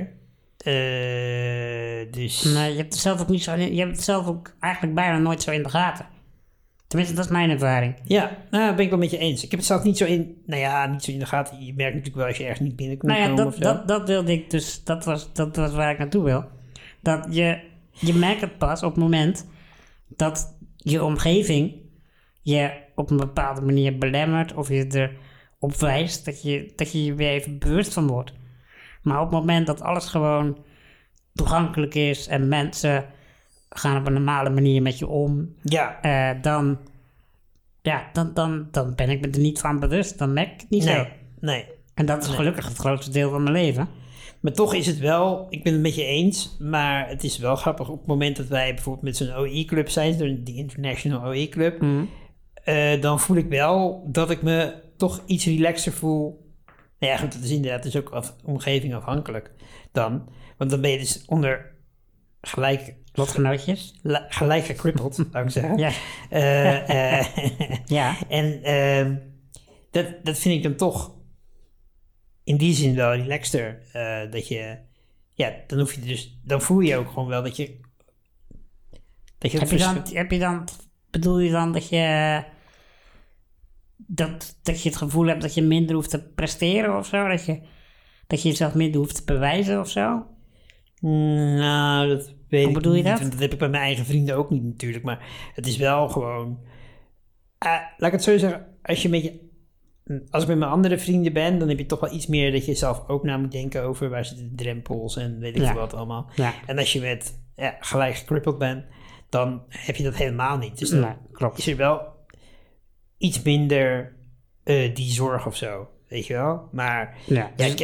Eh, 0.57 2.11
dus... 2.11 2.41
Je 2.41 2.57
hebt 2.57 2.93
het 2.93 3.01
zelf 3.01 3.21
ook 3.21 3.29
niet 3.29 3.43
zo... 3.43 3.55
Je 3.55 3.79
hebt 3.79 3.95
het 3.95 4.03
zelf 4.03 4.27
ook 4.27 4.55
eigenlijk 4.59 4.95
bijna 4.95 5.17
nooit 5.17 5.41
zo 5.41 5.51
in 5.51 5.63
de 5.63 5.69
gaten. 5.69 6.05
Tenminste, 6.87 7.15
dat 7.15 7.25
is 7.25 7.31
mijn 7.31 7.49
ervaring. 7.49 7.95
Ja, 8.03 8.37
nou, 8.51 8.75
ben 8.75 8.83
ik 8.83 8.89
wel 8.89 8.99
met 8.99 9.11
je 9.11 9.17
eens. 9.17 9.43
Ik 9.43 9.51
heb 9.51 9.59
het 9.59 9.67
zelf 9.67 9.83
niet 9.83 9.97
zo 9.97 10.05
in, 10.05 10.41
nou 10.45 10.61
ja, 10.61 10.85
niet 10.85 11.03
zo 11.03 11.11
in 11.11 11.19
de 11.19 11.25
gaten. 11.25 11.65
Je 11.65 11.73
merkt 11.73 11.95
natuurlijk 11.95 12.15
wel 12.15 12.27
als 12.27 12.37
je 12.37 12.43
ergens 12.43 12.67
niet 12.67 12.75
binnen 12.75 12.97
kunt 12.97 13.11
Nou 13.11 13.23
ja, 13.23 13.29
komen 13.29 13.43
dat, 13.43 13.53
of 13.53 13.59
zo. 13.59 13.73
dat, 13.73 13.87
dat 13.87 14.07
wilde 14.07 14.31
ik 14.31 14.49
dus... 14.49 14.83
Dat 14.83 15.05
was, 15.05 15.33
dat 15.33 15.55
was 15.55 15.73
waar 15.73 15.91
ik 15.91 15.97
naartoe 15.97 16.23
wil. 16.23 16.45
Dat 17.01 17.27
je... 17.29 17.71
Je 17.91 18.13
merkt 18.13 18.41
het 18.41 18.57
pas 18.57 18.83
op 18.83 18.91
het 18.91 19.03
moment 19.03 19.47
dat 20.07 20.57
je 20.77 21.03
omgeving 21.03 21.81
je 22.41 22.71
op 22.95 23.09
een 23.09 23.17
bepaalde 23.17 23.61
manier 23.61 23.97
belemmert 23.97 24.53
of 24.53 24.69
je 24.69 25.11
erop 25.59 25.75
wijst 25.75 26.25
dat 26.25 26.41
je, 26.41 26.71
dat 26.75 26.91
je 26.91 27.03
je 27.03 27.13
weer 27.13 27.29
even 27.29 27.59
bewust 27.59 27.93
van 27.93 28.07
wordt. 28.07 28.33
Maar 29.03 29.17
op 29.21 29.29
het 29.31 29.39
moment 29.39 29.67
dat 29.67 29.81
alles 29.81 30.05
gewoon 30.05 30.57
toegankelijk 31.33 31.95
is 31.95 32.27
en 32.27 32.47
mensen 32.47 33.05
gaan 33.69 33.97
op 33.97 34.05
een 34.07 34.13
normale 34.13 34.49
manier 34.49 34.81
met 34.81 34.99
je 34.99 35.07
om, 35.07 35.55
Ja, 35.61 36.01
eh, 36.01 36.41
dan, 36.41 36.77
ja, 37.81 38.09
dan, 38.13 38.31
dan, 38.33 38.67
dan 38.71 38.95
ben 38.95 39.09
ik 39.09 39.21
me 39.21 39.27
er 39.31 39.39
niet 39.39 39.59
van 39.59 39.79
bewust. 39.79 40.17
Dan 40.17 40.33
merk 40.33 40.51
ik 40.53 40.61
het 40.61 40.69
niet 40.69 40.83
zo. 40.83 41.05
nee. 41.39 41.65
En 41.93 42.05
dat 42.05 42.23
is 42.23 42.29
gelukkig 42.29 42.67
het 42.67 42.77
grootste 42.77 43.11
deel 43.11 43.29
van 43.29 43.43
mijn 43.43 43.55
leven. 43.55 43.87
Maar 44.39 44.53
toch 44.53 44.73
is 44.73 44.85
het 44.87 44.99
wel, 44.99 45.47
ik 45.49 45.63
ben 45.63 45.73
het 45.73 45.81
met 45.81 45.95
je 45.95 46.05
eens, 46.05 46.55
maar 46.59 47.07
het 47.07 47.23
is 47.23 47.37
wel 47.37 47.55
grappig 47.55 47.89
op 47.89 47.97
het 47.97 48.07
moment 48.07 48.35
dat 48.37 48.47
wij 48.47 48.73
bijvoorbeeld 48.73 49.03
met 49.05 49.17
zo'n 49.17 49.35
OI-club 49.35 49.89
zijn, 49.89 50.43
die 50.43 50.55
International 50.55 51.25
OI-club, 51.27 51.81
Mhm. 51.81 52.03
eh, 52.63 53.01
dan 53.01 53.19
voel 53.19 53.37
ik 53.37 53.49
wel 53.49 54.03
dat 54.11 54.29
ik 54.29 54.41
me 54.41 54.73
toch 54.97 55.21
iets 55.25 55.45
relaxer 55.45 55.91
voel. 55.93 56.42
Ja, 57.05 57.17
goed, 57.17 57.33
dat 57.33 57.41
is 57.43 57.49
inderdaad 57.51 57.83
dus 57.83 57.95
ook 57.95 58.09
af, 58.09 58.35
omgeving 58.43 58.93
afhankelijk 58.93 59.51
dan. 59.91 60.29
Want 60.57 60.69
dan 60.71 60.81
ben 60.81 60.91
je 60.91 60.97
dus 60.97 61.25
onder 61.25 61.71
gelijk, 62.41 62.95
Lotgenootjes. 63.13 63.99
la- 64.01 64.25
gelijk 64.29 64.65
gecrippeld, 64.65 65.15
zou 65.31 65.43
ik 65.45 65.49
zeggen. 65.51 65.77
Ja. 65.77 65.91
Eh, 66.29 67.19
eh, 67.19 67.25
Ja. 67.85 68.15
en 68.29 68.63
ehm, 68.63 69.15
dat, 69.91 70.25
dat 70.25 70.37
vind 70.39 70.55
ik 70.55 70.63
dan 70.63 70.75
toch 70.75 71.15
in 72.43 72.57
die 72.57 72.73
zin 72.73 72.95
wel 72.95 73.13
relaxter. 73.15 73.81
eh, 73.91 74.31
dat 74.31 74.47
je, 74.47 74.77
ja, 75.33 75.53
dan 75.67 75.79
hoef 75.79 75.93
je 75.93 76.01
dus, 76.01 76.39
dan 76.43 76.61
voel 76.61 76.79
je 76.79 76.97
ook 76.97 77.07
gewoon 77.07 77.27
wel 77.27 77.43
dat 77.43 77.55
je. 77.55 77.79
Dat 79.37 79.51
je, 79.51 79.59
Heb 79.59 79.69
je, 79.69 79.77
dan, 79.77 80.01
heb 80.13 80.31
je 80.31 80.39
dan, 80.39 80.67
bedoel 81.09 81.39
je 81.39 81.51
dan 81.51 81.71
dat 81.71 81.89
je, 81.89 82.43
dat, 84.07 84.59
dat 84.63 84.81
je 84.83 84.89
het 84.89 84.97
gevoel 84.97 85.25
hebt 85.25 85.41
dat 85.41 85.53
je 85.53 85.61
minder 85.61 85.95
hoeft 85.95 86.09
te 86.09 86.23
presteren 86.35 86.97
of 86.97 87.05
zo? 87.05 87.27
Dat 87.27 87.45
je, 87.45 87.59
dat 88.27 88.41
je 88.41 88.49
jezelf 88.49 88.73
minder 88.73 88.99
hoeft 88.99 89.15
te 89.15 89.23
bewijzen 89.33 89.79
of 89.79 89.89
zo? 89.89 90.25
Nou, 90.99 92.07
dat 92.07 92.33
weet 92.49 92.61
Hoe 92.61 92.69
ik 92.69 92.73
bedoel 92.73 92.93
je 92.93 93.03
niet. 93.03 93.19
dat? 93.19 93.31
Dat 93.31 93.39
heb 93.39 93.53
ik 93.53 93.59
bij 93.59 93.69
mijn 93.69 93.83
eigen 93.83 94.05
vrienden 94.05 94.35
ook 94.35 94.49
niet 94.49 94.63
natuurlijk. 94.63 95.03
Maar 95.03 95.25
het 95.53 95.67
is 95.67 95.77
wel 95.77 96.09
gewoon... 96.09 96.59
Ah, 97.57 97.69
laat 97.71 98.07
ik 98.07 98.11
het 98.11 98.23
zo 98.23 98.37
zeggen. 98.37 98.65
Als 98.81 99.01
je 99.01 99.09
met 99.09 99.23
je... 99.23 99.51
Als 100.29 100.43
ik 100.43 100.49
met 100.49 100.57
mijn 100.57 100.71
andere 100.71 100.97
vrienden 100.97 101.33
ben, 101.33 101.59
dan 101.59 101.69
heb 101.69 101.77
je 101.77 101.85
toch 101.85 101.99
wel 101.99 102.13
iets 102.13 102.27
meer 102.27 102.51
dat 102.51 102.65
je 102.65 102.73
zelf 102.75 103.03
ook 103.07 103.23
na 103.23 103.37
moet 103.37 103.51
denken 103.51 103.83
over 103.83 104.09
waar 104.09 104.25
zitten 104.25 104.49
de 104.49 104.55
drempels 104.63 105.17
en 105.17 105.39
weet 105.39 105.55
ik 105.55 105.61
Ja. 105.61 105.71
veel 105.71 105.79
wat 105.79 105.93
allemaal. 105.93 106.29
Ja. 106.35 106.53
En 106.65 106.77
als 106.77 106.93
je 106.93 107.01
met 107.01 107.39
ja, 107.55 107.75
gelijk 107.79 108.15
gekrippeld 108.15 108.57
bent, 108.57 108.85
dan 109.29 109.63
heb 109.69 109.95
je 109.95 110.03
dat 110.03 110.15
helemaal 110.15 110.57
niet. 110.57 110.77
Dus 110.79 110.89
dan 110.89 111.15
klopt. 111.31 111.57
is 111.57 111.67
er 111.67 111.77
wel 111.77 112.12
iets 113.23 113.41
minder 113.41 114.15
eh, 114.63 114.95
die 114.95 115.11
zorg 115.11 115.45
of 115.47 115.55
zo, 115.55 115.87
weet 116.07 116.25
je 116.27 116.33
wel. 116.33 116.69
Maar 116.71 117.17
Ja, 117.25 117.35
Ja, 117.35 117.51
dus 117.55 117.73
ik 117.73 117.79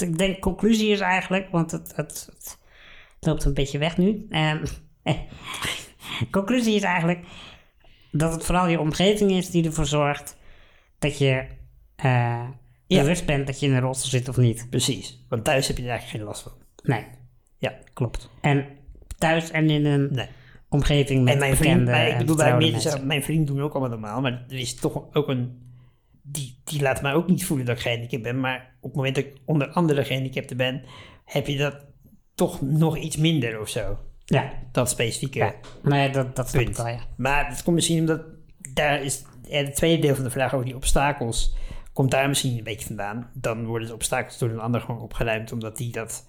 ik 0.00 0.18
denk 0.18 0.40
conclusie 0.40 0.88
is 0.90 1.00
eigenlijk, 1.00 1.48
want 1.50 1.70
het, 1.70 1.92
het, 1.96 2.28
het 2.38 2.58
loopt 3.20 3.44
een 3.44 3.54
beetje 3.54 3.78
weg 3.78 3.96
nu. 3.96 4.26
Ehm, 4.30 4.64
conclusie 6.30 6.74
is 6.74 6.82
eigenlijk 6.82 7.24
dat 8.12 8.32
het 8.32 8.44
vooral 8.44 8.66
je 8.68 8.80
omgeving 8.80 9.30
is 9.30 9.50
die 9.50 9.64
ervoor 9.64 9.86
zorgt 9.86 10.36
dat 10.98 11.18
je 11.18 11.44
Ja. 11.96 12.52
bewust 12.86 13.26
bent 13.26 13.46
dat 13.46 13.60
je 13.60 13.66
in 13.66 13.72
een 13.72 13.80
rolstoel 13.80 14.10
zit 14.10 14.28
of 14.28 14.36
niet. 14.36 14.66
precies, 14.70 15.24
want 15.28 15.44
thuis 15.44 15.66
heb 15.68 15.76
je 15.76 15.82
er 15.82 15.88
eigenlijk 15.88 16.18
geen 16.18 16.28
last 16.28 16.42
van. 16.42 16.52
Nee, 16.82 17.04
Ja, 17.58 17.74
klopt. 17.92 18.30
en 18.40 18.66
thuis 19.18 19.50
en 19.50 19.70
in 19.70 19.84
een 19.86 20.08
Nee. 20.12 20.26
Omgeving 20.70 21.24
met 21.24 21.32
En 21.32 21.38
mijn 21.38 21.50
bekende 21.50 21.74
vriend, 21.74 21.90
maar 21.90 22.08
ik 22.08 22.18
bedoel 22.18 22.36
daar 22.36 22.56
meer 22.56 22.80
zeggen, 22.80 23.06
mijn 23.06 23.22
vrienden 23.22 23.54
doen 23.54 23.64
ook 23.64 23.70
allemaal 23.72 23.90
normaal, 23.98 24.20
maar 24.20 24.44
er 24.48 24.58
is 24.58 24.74
toch 24.74 25.02
ook 25.12 25.28
een, 25.28 25.58
die, 26.22 26.60
die 26.64 26.82
laat 26.82 27.02
mij 27.02 27.12
ook 27.14 27.26
niet 27.26 27.44
voelen 27.44 27.66
dat 27.66 27.76
ik 27.76 27.82
gehandicapt 27.82 28.22
ben, 28.22 28.40
maar 28.40 28.74
op 28.80 28.88
het 28.88 28.96
moment 28.96 29.14
dat 29.14 29.24
ik 29.24 29.36
onder 29.44 29.68
andere 29.68 30.04
gehandicapten 30.04 30.56
ben, 30.56 30.82
heb 31.24 31.46
je 31.46 31.56
dat 31.56 31.76
toch 32.34 32.60
nog 32.60 32.96
iets 32.98 33.16
minder 33.16 33.60
of 33.60 33.68
zo. 33.68 33.98
Ja, 34.24 34.52
Dat 34.72 34.90
specifieke 34.90 35.38
ja. 35.38 35.54
Nee, 35.82 36.10
dat, 36.10 36.36
dat 36.36 36.50
punt. 36.52 36.76
wel, 36.76 36.86
ja. 36.88 37.00
Maar 37.16 37.48
het 37.48 37.62
komt 37.62 37.74
misschien 37.76 37.98
omdat 38.00 38.22
daar 38.72 39.02
is 39.02 39.22
het 39.48 39.74
tweede 39.74 40.02
deel 40.02 40.14
van 40.14 40.24
de 40.24 40.30
vraag 40.30 40.54
over 40.54 40.66
die 40.66 40.76
obstakels 40.76 41.54
komt 41.92 42.10
daar 42.10 42.28
misschien 42.28 42.58
een 42.58 42.64
beetje 42.64 42.86
vandaan. 42.86 43.30
Dan 43.34 43.66
worden 43.66 43.88
de 43.88 43.94
obstakels 43.94 44.38
door 44.38 44.50
een 44.50 44.60
ander 44.60 44.80
gewoon 44.80 45.00
opgeruimd 45.00 45.52
omdat 45.52 45.76
die 45.76 45.92
dat 45.92 46.26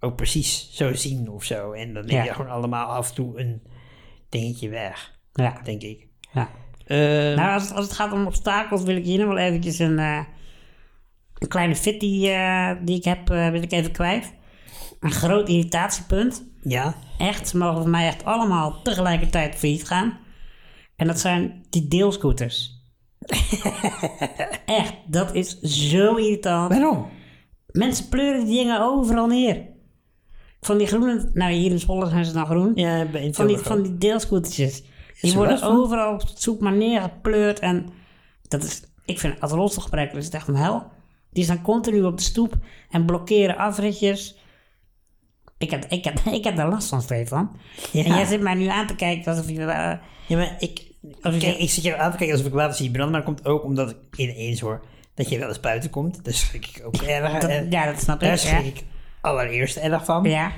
ook 0.00 0.16
precies 0.16 0.70
zo 0.72 0.94
zien 0.94 1.30
of 1.30 1.44
zo. 1.44 1.72
En 1.72 1.94
dan 1.94 2.06
neem 2.06 2.16
Ja. 2.16 2.24
je 2.24 2.32
gewoon 2.34 2.50
allemaal 2.50 2.86
af 2.86 3.08
en 3.08 3.14
toe 3.14 3.40
een 3.40 3.62
dingetje 4.28 4.68
weg, 4.68 5.18
Ja, 5.32 5.60
denk 5.64 5.82
ik. 5.82 6.06
ja. 6.32 6.48
Eh, 6.86 7.36
Nou, 7.36 7.52
als 7.52 7.62
het, 7.62 7.72
als 7.72 7.84
het 7.84 7.94
gaat 7.94 8.12
om 8.12 8.26
obstakels, 8.26 8.82
wil 8.82 8.96
ik 8.96 9.04
hier 9.04 9.18
nog 9.18 9.28
wel 9.28 9.38
eventjes 9.38 9.78
een, 9.78 9.98
eh, 9.98 10.20
een 11.38 11.48
kleine 11.48 11.76
fit 11.76 12.00
die, 12.00 12.30
eh, 12.30 12.70
die 12.84 12.96
ik 12.96 13.04
heb, 13.04 13.30
eh, 13.30 13.48
wil 13.48 13.62
ik 13.62 13.72
even 13.72 13.92
kwijt. 13.92 14.34
Een 15.00 15.10
groot 15.10 15.48
irritatiepunt. 15.48 16.44
ja, 16.62 16.94
Echt, 17.18 17.48
ze 17.48 17.56
mogen 17.56 17.80
voor 17.80 17.90
mij 17.90 18.06
echt 18.06 18.24
allemaal 18.24 18.82
tegelijkertijd 18.82 19.54
failliet 19.54 19.86
gaan. 19.86 20.18
En 20.96 21.06
dat 21.06 21.20
zijn 21.20 21.66
die 21.70 21.88
deelscooters. 21.88 22.74
echt, 24.66 24.94
dat 25.06 25.34
is 25.34 25.60
zo 25.60 26.14
irritant. 26.14 26.68
waarom? 26.72 27.08
Mensen 27.66 28.08
pleuren 28.08 28.44
die 28.44 28.56
dingen 28.56 28.80
overal 28.80 29.26
neer. 29.26 29.74
Van 30.66 30.78
die 30.78 30.86
groene, 30.86 31.30
nou 31.32 31.52
hier 31.52 31.70
in 31.70 31.78
Zwolle 31.78 32.08
zijn 32.08 32.24
ze 32.24 32.32
dan 32.32 32.46
groen. 32.46 32.72
Ja, 32.74 33.06
Van 33.32 33.46
die, 33.46 33.58
van 33.58 33.82
die 33.82 33.98
deelscootertjes. 33.98 34.82
Die 35.20 35.34
worden 35.34 35.58
van? 35.58 35.76
overal 35.76 36.12
op 36.14 36.22
zoek 36.34 36.60
maar 36.60 36.72
neergepleurd. 36.76 37.58
En 37.58 37.86
dat 38.48 38.62
is, 38.62 38.82
ik 39.04 39.18
vind 39.20 39.40
als 39.40 39.52
rolstoelgebruiker 39.52 40.18
is 40.18 40.24
het 40.24 40.34
echt 40.34 40.48
een 40.48 40.56
hel. 40.56 40.82
Die 41.32 41.44
staan 41.44 41.62
continu 41.62 42.02
op 42.02 42.16
de 42.16 42.22
stoep 42.22 42.54
en 42.90 43.04
blokkeren 43.04 43.56
afritjes. 43.56 44.36
Ik 45.58 45.70
heb, 45.70 45.84
ik 45.84 46.04
heb, 46.04 46.18
ik 46.38 46.44
heb 46.44 46.56
daar 46.56 46.68
last 46.68 46.88
van, 46.88 47.02
Stefan. 47.02 47.56
Ja. 47.92 48.04
En 48.04 48.14
jij 48.14 48.24
zit 48.24 48.40
mij 48.40 48.54
nu 48.54 48.66
aan 48.66 48.86
te 48.86 48.94
kijken 48.94 49.32
alsof 49.32 49.48
je... 49.50 49.60
eh, 49.60 49.98
Ja, 50.26 50.36
maar 50.36 50.56
ik, 50.58 50.92
kijk, 51.20 51.42
ik 51.58 51.70
zit 51.70 51.84
je 51.84 51.96
aan 51.96 52.10
te 52.10 52.16
kijken 52.16 52.34
alsof 52.36 52.48
ik 52.50 52.54
water 52.54 52.76
zie 52.76 52.90
branden, 52.90 53.10
maar 53.12 53.24
dat 53.24 53.34
komt 53.34 53.46
ook 53.46 53.64
omdat 53.64 53.90
ik 53.90 53.96
ineens 54.16 54.60
hoor 54.60 54.84
dat 55.14 55.28
je 55.28 55.38
wel 55.38 55.48
eens 55.48 55.60
buiten 55.60 55.90
komt. 55.90 56.24
Daar 56.24 56.34
schrik 56.34 56.66
ik 56.66 56.82
ook 56.86 56.96
erg. 56.96 57.42
eh, 57.42 57.70
ja, 57.70 57.86
dat 57.92 58.00
snap 58.00 58.20
Daar 58.20 58.32
ik. 58.32 58.38
schrik 58.38 58.64
ik 58.66 58.84
allereerst 59.26 59.76
erg 59.76 60.04
van. 60.04 60.24
ja. 60.24 60.52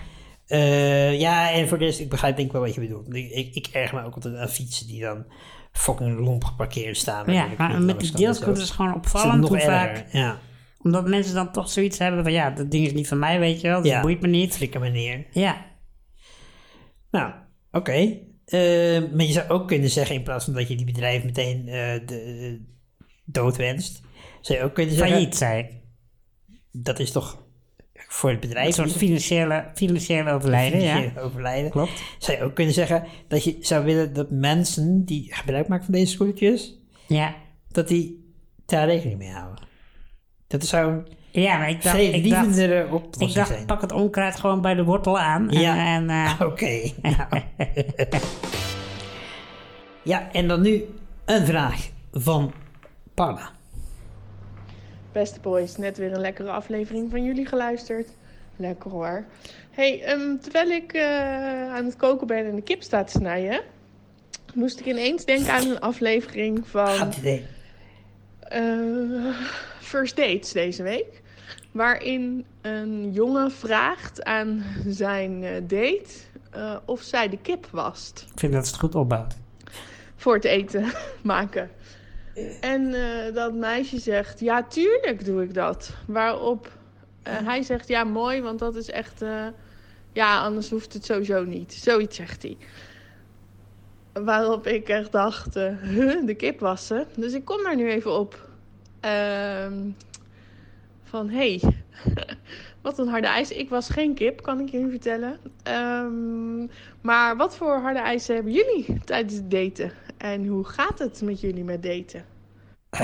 Eh, 0.47 1.19
ja, 1.21 1.53
en 1.53 1.69
voor 1.69 1.79
de 1.79 1.85
rest, 1.85 2.01
ik 2.01 2.09
begrijp 2.09 2.37
denk 2.37 2.47
ik 2.49 2.53
wel 2.53 2.63
wat 2.63 2.75
je 2.75 2.81
bedoelt. 2.81 3.15
Ik, 3.15 3.31
ik, 3.31 3.55
ik 3.55 3.67
erg 3.67 3.93
me 3.93 4.05
ook 4.05 4.15
altijd 4.15 4.37
aan 4.37 4.49
fietsen 4.49 4.87
die 4.87 5.01
dan 5.01 5.25
fucking 5.73 6.19
lomp 6.19 6.45
geparkeerd 6.45 6.97
staan. 6.97 7.33
Ja, 7.33 7.49
maar 7.59 7.83
met 7.83 8.01
die 8.01 8.13
deelscooters 8.13 8.65
is 8.65 8.71
gewoon 8.71 8.95
opvallend 8.95 9.49
hoe 9.49 9.61
vaak... 9.61 10.05
Ja, 10.13 10.39
Omdat 10.83 11.09
mensen 11.09 11.35
dan 11.35 11.53
toch 11.53 11.71
zoiets 11.71 11.99
hebben 11.99 12.23
van... 12.23 12.33
Ja, 12.33 12.51
dat 12.51 12.71
ding 12.71 12.87
is 12.87 12.93
niet 12.93 13.09
van 13.09 13.19
mij, 13.19 13.39
weet 13.39 13.61
je 13.61 13.69
wel. 13.69 13.77
Dat 13.77 13.87
Ja. 13.91 14.01
boeit 14.01 14.21
me 14.21 14.29
niet. 14.29 14.55
flikker 14.57 14.81
me 14.81 14.89
neer. 14.89 15.27
Ja. 15.31 15.67
Nou, 17.11 17.33
oké. 17.73 17.93
Eh, 18.45 19.03
maar 19.13 19.25
je 19.25 19.33
zou 19.33 19.49
ook 19.49 19.69
kunnen 19.69 19.91
zeggen, 19.91 20.15
in 20.15 20.23
plaats 20.23 20.45
van 20.45 20.55
dat 20.55 20.69
je 20.69 20.75
die 20.77 20.87
bedrijf 20.87 21.25
meteen 21.25 21.65
de, 21.65 22.03
eh, 22.07 22.53
dood 23.25 23.57
wenst, 23.57 24.01
zou 24.41 24.59
je 24.59 24.65
ook 24.65 24.75
kunnen 24.75 24.95
zeggen, 24.95 25.31
Failliet, 25.33 25.71
ik. 25.73 25.77
dat 26.73 26.99
is 26.99 27.13
toch 27.13 27.47
voor 28.11 28.31
het 28.31 28.41
bedrijf 28.41 28.67
Een 28.67 28.73
soort 28.73 28.93
financiële, 28.93 29.65
financiële 29.75 30.31
overlijden, 30.33 30.81
ja. 30.81 31.11
overlijden. 31.21 31.71
Klopt. 31.71 32.03
Zou 32.19 32.39
je 32.39 32.45
ook 32.45 32.55
kunnen 32.55 32.75
zeggen 32.75 33.05
dat 33.29 33.45
je 33.45 33.57
zou 33.61 33.85
willen 33.85 34.13
dat 34.13 34.31
mensen 34.31 35.05
die 35.05 35.35
gebruik 35.35 35.69
maken 35.69 35.85
van 35.85 35.95
deze 35.95 36.13
scootertjes, 36.13 36.79
Ja. 37.07 37.35
dat 37.71 37.89
die 37.89 38.33
daar 38.67 38.87
rekening 38.87 39.19
mee 39.19 39.31
houden. 39.31 39.67
Dat 40.47 40.65
zou 40.67 40.93
een 40.93 41.07
Ja, 41.43 41.59
maar 41.59 41.69
ik 41.71 41.83
dacht, 41.83 41.97
ik 41.99 42.03
dacht, 42.03 42.13
vredelievendere 42.13 42.85
ik 42.87 42.93
oplossing 42.95 43.33
dacht 43.33 43.49
zijn. 43.49 43.67
pak 43.67 43.81
het 43.81 43.93
onkruid 43.93 44.37
gewoon 44.41 44.61
bij 44.61 44.75
de 44.75 44.85
wortel 44.85 45.19
aan. 45.19 45.51
En, 45.51 45.61
Ja. 45.61 45.95
en, 45.97 46.11
eh, 46.11 46.41
Oké. 46.49 46.91
nou. 47.03 47.43
ja, 50.03 50.33
en 50.33 50.49
dan 50.49 50.61
nu 50.61 50.85
een 51.25 51.47
vraag 51.47 51.89
van 52.13 52.53
Parma. 53.15 53.51
Beste 55.13 55.41
boys, 55.41 55.77
net 55.77 55.99
weer 55.99 56.13
een 56.13 56.21
lekkere 56.21 56.51
aflevering 56.51 57.11
van 57.11 57.25
jullie 57.25 57.47
geluisterd. 57.47 58.09
Lekker 58.57 58.91
hoor. 58.91 59.25
Hey, 59.71 60.03
ehm, 60.03 60.37
terwijl 60.41 60.71
ik 60.71 60.93
eh, 60.93 61.75
aan 61.75 61.85
het 61.85 61.97
koken 61.97 62.27
ben 62.27 62.47
en 62.47 62.55
de 62.55 62.63
kip 62.63 62.83
staat 62.83 63.07
te 63.07 63.19
snijden, 63.19 63.61
moest 64.55 64.81
ik 64.81 64.87
ineens 64.87 65.25
denken 65.25 65.53
aan 65.53 65.67
een 65.69 65.81
aflevering 65.81 66.67
van 66.69 67.13
eh, 68.41 69.37
First 69.81 70.17
Dates 70.17 70.53
deze 70.53 70.83
week. 70.83 71.23
Waarin 71.73 72.45
een 72.61 73.13
jongen 73.13 73.51
vraagt 73.53 74.25
aan 74.25 74.65
zijn 74.87 75.45
eh, 75.45 75.53
date 75.63 76.05
eh, 76.51 76.77
of 76.85 77.03
zij 77.03 77.29
de 77.29 77.39
kip 77.39 77.69
wast 77.71 78.27
ik 78.33 78.39
vind 78.39 78.53
dat 78.53 78.67
het 78.67 78.77
goed 78.77 78.95
opbouwt. 78.95 79.35
voor 80.17 80.35
het 80.35 80.45
eten 80.45 80.93
maken. 81.23 81.71
En 82.61 82.95
eh, 82.95 83.35
dat 83.35 83.55
meisje 83.55 83.99
zegt, 83.99 84.41
ja, 84.41 84.63
tuurlijk 84.63 85.25
doe 85.25 85.43
ik 85.43 85.55
dat. 85.55 85.91
Waarop 86.07 86.73
eh, 87.23 87.33
hij 87.45 87.63
zegt, 87.63 87.89
ja, 87.89 88.05
mooi, 88.05 88.43
want 88.43 88.59
dat 88.59 88.77
is 88.77 88.91
echt... 88.91 89.23
eh, 89.23 89.47
ja, 90.13 90.41
anders 90.41 90.71
hoeft 90.71 90.93
het 90.93 91.05
sowieso 91.05 91.45
niet. 91.45 91.73
Zoiets 91.73 92.17
zegt 92.17 92.43
hij. 92.43 92.57
Waarop 94.13 94.67
ik 94.67 94.89
echt 94.89 95.13
dacht, 95.13 95.55
huh, 95.55 96.27
de 96.27 96.35
kip 96.35 96.61
wassen. 96.61 97.07
Dus 97.17 97.33
ik 97.33 97.45
kom 97.45 97.63
daar 97.63 97.77
nu 97.77 97.91
even 97.91 98.19
op. 98.19 98.49
Ehm, 99.01 99.91
van, 101.03 101.29
hey, 101.31 101.63
wat 102.83 102.99
een 102.99 103.09
harde 103.09 103.27
ijs. 103.27 103.51
Ik 103.51 103.69
was 103.69 103.89
geen 103.89 104.15
kip, 104.15 104.43
kan 104.43 104.61
ik 104.61 104.69
jullie 104.69 104.91
vertellen. 104.91 105.39
Ehm, 105.63 106.67
maar 107.01 107.37
wat 107.37 107.57
voor 107.57 107.79
harde 107.79 107.99
eisen 107.99 108.35
hebben 108.35 108.53
jullie 108.53 109.01
tijdens 109.05 109.35
het 109.35 109.51
daten? 109.51 109.93
En 110.19 110.47
hoe 110.47 110.65
gaat 110.65 110.99
het 110.99 111.23
met 111.23 111.41
jullie 111.41 111.65
met 111.65 111.83
daten? 111.83 112.25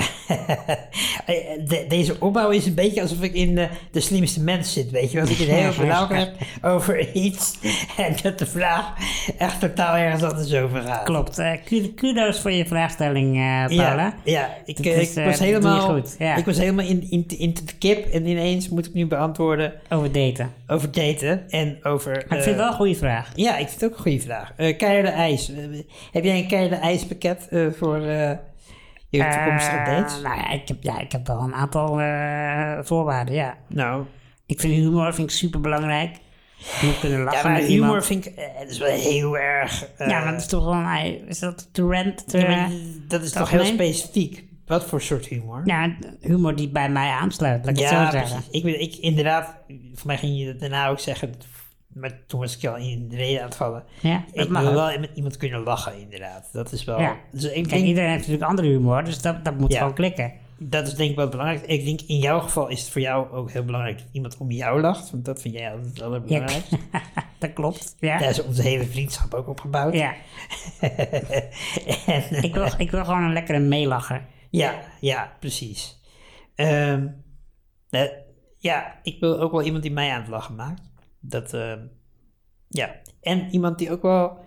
De- 1.67 1.85
deze 1.87 2.15
opbouw 2.19 2.49
is 2.49 2.65
een 2.65 2.73
beetje 2.73 3.01
alsof 3.01 3.21
ik 3.21 3.33
in 3.33 3.57
eh, 3.57 3.69
de 3.91 3.99
slimste 3.99 4.41
mens 4.41 4.73
zit, 4.73 4.91
weet 4.91 5.11
je. 5.11 5.19
Dat 5.19 5.29
ik 5.29 5.39
een 5.39 5.47
heel 5.53 5.73
verhaal 5.73 6.07
heb 6.07 6.35
over 6.61 7.11
iets 7.13 7.57
en 7.97 8.15
dat 8.21 8.39
de 8.39 8.45
vraag 8.45 8.93
echt 9.37 9.59
totaal 9.59 9.95
ergens 9.95 10.23
anders 10.23 10.53
over 10.53 10.81
gaat. 10.81 11.03
Klopt. 11.03 11.37
eh, 11.37 11.51
ku- 11.65 11.93
kudos 11.95 12.39
voor 12.39 12.51
je 12.51 12.65
vraagstelling, 12.65 13.35
eh 13.35 13.65
Paula. 13.77 13.95
Ja, 13.95 14.15
ja 14.23 14.49
ik, 14.65 14.79
is, 14.79 15.15
ik 15.15 15.25
was 15.25 15.39
helemaal, 15.39 15.79
goed, 15.93 16.15
ja. 16.19 16.35
ik 16.35 16.45
was 16.45 16.57
helemaal 16.57 16.85
in, 16.85 17.07
in, 17.09 17.25
in 17.37 17.53
de 17.53 17.75
kip 17.79 18.05
en 18.13 18.25
ineens 18.27 18.69
moet 18.69 18.85
ik 18.85 18.93
nu 18.93 19.07
beantwoorden 19.07 19.73
Over 19.89 20.11
daten. 20.11 20.53
over 20.67 20.91
daten 20.91 21.49
en 21.49 21.77
over... 21.83 22.11
Maar 22.11 22.21
ik 22.37 22.43
vind 22.43 22.45
het 22.45 22.55
wel 22.55 22.67
een 22.67 22.73
goede 22.73 22.95
vraag. 22.95 23.31
Ja, 23.35 23.57
ik 23.57 23.67
vind 23.67 23.81
het 23.81 23.89
ook 23.89 23.95
een 23.97 24.01
goede 24.03 24.19
vraag. 24.21 24.53
Eh 24.57 24.77
keiharde 24.77 25.09
ijs. 25.09 25.51
Heb 26.11 26.23
jij 26.23 26.37
een 26.37 26.47
keiharde 26.47 26.75
ijspakket 26.75 27.47
voor 27.77 28.01
eh, 29.23 29.31
je 29.31 29.35
toekomstige 29.37 29.77
Eh, 29.77 29.85
dates? 29.85 30.21
nou 30.21 30.35
ja 30.37 30.49
ik, 30.51 30.67
heb, 30.67 30.77
ja, 30.83 30.99
ik 30.99 31.11
heb 31.11 31.27
wel 31.27 31.39
een 31.39 31.53
aantal 31.53 31.99
eh, 32.01 32.79
voorwaarden, 32.81 33.33
ja. 33.35 33.57
Nou, 33.67 34.05
Ik 34.45 34.59
vind 34.59 34.73
humor 34.73 35.13
vind 35.13 35.29
ik 35.29 35.35
super 35.35 35.61
belangrijk. 35.61 36.15
Je 36.57 36.85
moet 36.85 36.99
kunnen 36.99 37.23
lachen 37.23 37.49
ja, 37.49 37.49
maar 37.49 37.59
humor 37.61 37.69
iemand. 37.87 38.05
vind 38.05 38.25
ik... 38.25 38.35
eh, 38.35 38.59
dat 38.59 38.69
is 38.69 38.77
wel 38.77 38.89
heel 38.89 39.37
erg... 39.37 39.85
eh, 39.97 40.07
ja, 40.07 40.19
maar 40.23 40.31
dat 40.31 40.41
is 40.41 40.47
toch 40.47 40.65
wel... 40.65 40.83
Is 41.27 41.39
dat 41.39 41.69
ja, 41.73 42.47
maar 42.47 42.69
dat 43.07 43.21
is 43.21 43.31
toch 43.31 43.49
heel 43.49 43.65
specifiek. 43.65 44.43
Wat 44.65 44.85
voor 44.85 45.01
soort 45.01 45.25
humor? 45.25 45.61
ja, 45.65 45.95
humor 46.21 46.55
die 46.55 46.69
bij 46.69 46.89
mij 46.89 47.09
aansluit, 47.09 47.65
laat 47.65 47.73
ik 47.77 47.79
Ja, 47.79 47.99
het 48.03 48.11
zo 48.11 48.17
zeggen. 48.19 48.43
precies. 48.51 48.63
Ik, 48.63 48.79
ik, 48.93 48.95
inderdaad, 48.95 49.55
voor 49.93 50.07
mij 50.07 50.17
ging 50.17 50.37
je 50.39 50.55
daarna 50.55 50.87
ook 50.87 50.99
zeggen, 50.99 51.33
maar 51.95 52.25
toen 52.27 52.39
was 52.39 52.57
ik 52.57 52.65
al 52.65 52.75
in 52.75 53.07
de 53.09 53.15
reden 53.15 53.39
aan 53.41 53.45
het 53.47 53.55
vallen. 53.55 53.83
Ja, 54.01 54.23
ik 54.31 54.49
mag 54.49 54.61
wil 54.61 54.69
ook. 54.71 54.75
wel 54.77 54.99
met 54.99 55.09
iemand 55.13 55.37
kunnen 55.37 55.63
lachen, 55.63 55.99
inderdaad. 55.99 56.49
Dat 56.51 56.71
is 56.71 56.83
wel... 56.83 56.99
Ja. 56.99 57.15
Dus 57.31 57.43
ik 57.43 57.51
Kijk, 57.53 57.69
denk, 57.69 57.85
iedereen 57.85 58.09
heeft 58.09 58.19
natuurlijk 58.21 58.49
andere 58.49 58.67
humor, 58.67 59.03
dus 59.03 59.21
dat, 59.21 59.45
dat 59.45 59.57
moet 59.57 59.71
Ja. 59.71 59.77
gewoon 59.79 59.93
klikken. 59.93 60.33
dat 60.57 60.87
is 60.87 60.93
denk 60.95 61.09
ik 61.09 61.15
wel 61.15 61.29
belangrijk. 61.29 61.65
Ik 61.65 61.85
denk 61.85 62.01
in 62.01 62.17
jouw 62.17 62.39
geval 62.39 62.67
is 62.67 62.79
het 62.81 62.89
voor 62.89 63.01
jou 63.01 63.31
ook 63.31 63.51
heel 63.51 63.63
belangrijk 63.65 63.97
dat 63.97 64.07
iemand 64.11 64.37
om 64.37 64.51
jou 64.51 64.81
lacht. 64.81 65.11
Want 65.11 65.25
dat 65.25 65.41
vind 65.41 65.53
jij 65.53 65.71
altijd 65.71 65.87
het 65.93 66.01
allerbelangrijkste. 66.01 66.77
Dat 67.39 67.53
klopt, 67.53 67.95
ja. 67.99 68.17
Daar 68.17 68.29
is 68.29 68.43
onze 68.43 68.61
hele 68.61 68.85
vriendschap 68.85 69.33
ook 69.33 69.47
op 69.47 69.59
gebouwd. 69.59 69.93
Ja, 69.93 70.13
en, 72.05 72.43
ik 72.43 72.53
wil, 72.53 72.67
ik 72.77 72.91
wil 72.91 73.05
gewoon 73.05 73.23
een 73.23 73.33
lekkere 73.33 73.59
meelacher. 73.59 74.25
Ja, 74.49 74.79
ja, 74.99 75.31
precies. 75.39 76.01
Ehm, 76.55 77.07
eh, 77.89 78.01
ja, 78.57 78.99
ik 79.03 79.19
wil 79.19 79.39
ook 79.39 79.51
wel 79.51 79.61
iemand 79.63 79.83
die 79.83 79.91
mij 79.91 80.11
aan 80.11 80.19
het 80.21 80.29
lachen 80.29 80.55
maakt. 80.55 80.81
Dat, 81.29 81.53
ehm, 81.53 81.79
ja. 82.67 82.95
En 83.21 83.49
iemand 83.49 83.77
die 83.77 83.91
ook 83.91 84.01
wel 84.01 84.29
een 84.29 84.45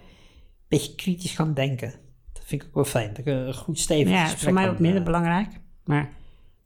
beetje 0.68 0.94
kritisch 0.94 1.34
kan 1.34 1.54
denken. 1.54 1.92
Dat 2.32 2.42
vind 2.44 2.62
ik 2.62 2.68
ook 2.68 2.74
wel 2.74 2.84
fijn. 2.84 3.08
Dat 3.08 3.18
ik 3.18 3.26
een 3.26 3.54
goed 3.54 3.78
stevig 3.78 4.12
Ja, 4.12 4.22
gesprek 4.24 4.42
voor 4.44 4.52
mij 4.52 4.66
wat 4.66 4.78
minder 4.78 4.98
eh, 5.00 5.04
belangrijk. 5.04 5.48
Maar 5.84 6.16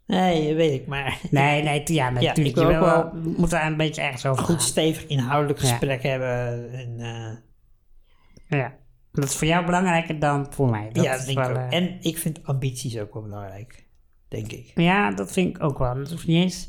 Nee, 0.06 0.54
weet 0.54 0.80
ik, 0.80 0.86
maar 0.86 1.18
nee, 1.30 1.62
nee, 1.62 1.82
ja, 1.84 2.08
ik 2.08 2.12
natuurlijk. 2.14 2.54
wil 2.56 2.68
je 2.68 2.74
ook 2.76 2.80
wil 2.82 2.90
wel 2.90 3.12
wel, 3.12 3.32
moet 3.36 3.50
daar 3.50 3.66
een 3.66 3.76
beetje 3.76 4.02
ergens 4.02 4.26
over 4.26 4.38
een 4.40 4.44
goed 4.48 4.54
gaan. 4.56 4.64
stevig 4.66 5.06
inhoudelijk 5.06 5.60
Ja. 5.60 5.68
gesprek 5.68 6.02
hebben. 6.02 6.72
En, 6.72 7.00
eh, 7.00 8.58
Ja, 8.58 8.74
dat 9.12 9.24
is 9.24 9.34
voor 9.36 9.46
jou 9.46 9.64
belangrijker 9.64 10.18
dan 10.18 10.46
voor 10.52 10.70
mij. 10.70 10.90
Dat 10.92 11.04
ja, 11.04 11.16
dat 11.16 11.26
denk 11.26 11.38
ik 11.38 11.44
ook. 11.48 11.56
eh, 11.56 11.72
En 11.78 11.96
ik 12.00 12.18
vind 12.18 12.44
ambities 12.44 12.98
ook 12.98 13.14
wel 13.14 13.22
belangrijk. 13.22 13.86
Denk 14.28 14.52
ik. 14.52 14.72
Ja, 14.74 15.10
dat 15.10 15.32
vind 15.32 15.56
ik 15.56 15.62
ook 15.62 15.78
wel. 15.78 15.96
Het 15.96 16.10
hoeft 16.10 16.26
niet 16.26 16.42
eens, 16.42 16.68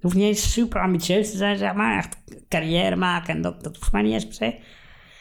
hoeft 0.00 0.14
niet 0.14 0.24
eens 0.24 0.52
super 0.52 0.80
ambitieus 0.82 1.30
te 1.30 1.36
zijn, 1.36 1.58
zeg 1.58 1.74
maar. 1.74 1.96
Echt 1.98 2.16
carrière 2.48 2.96
maken 2.96 3.34
en 3.34 3.42
dat, 3.42 3.62
dat 3.62 3.76
hoeft 3.76 3.92
mij 3.92 4.02
niet 4.02 4.12
eens 4.12 4.24
per 4.26 4.34
se. 4.34 4.54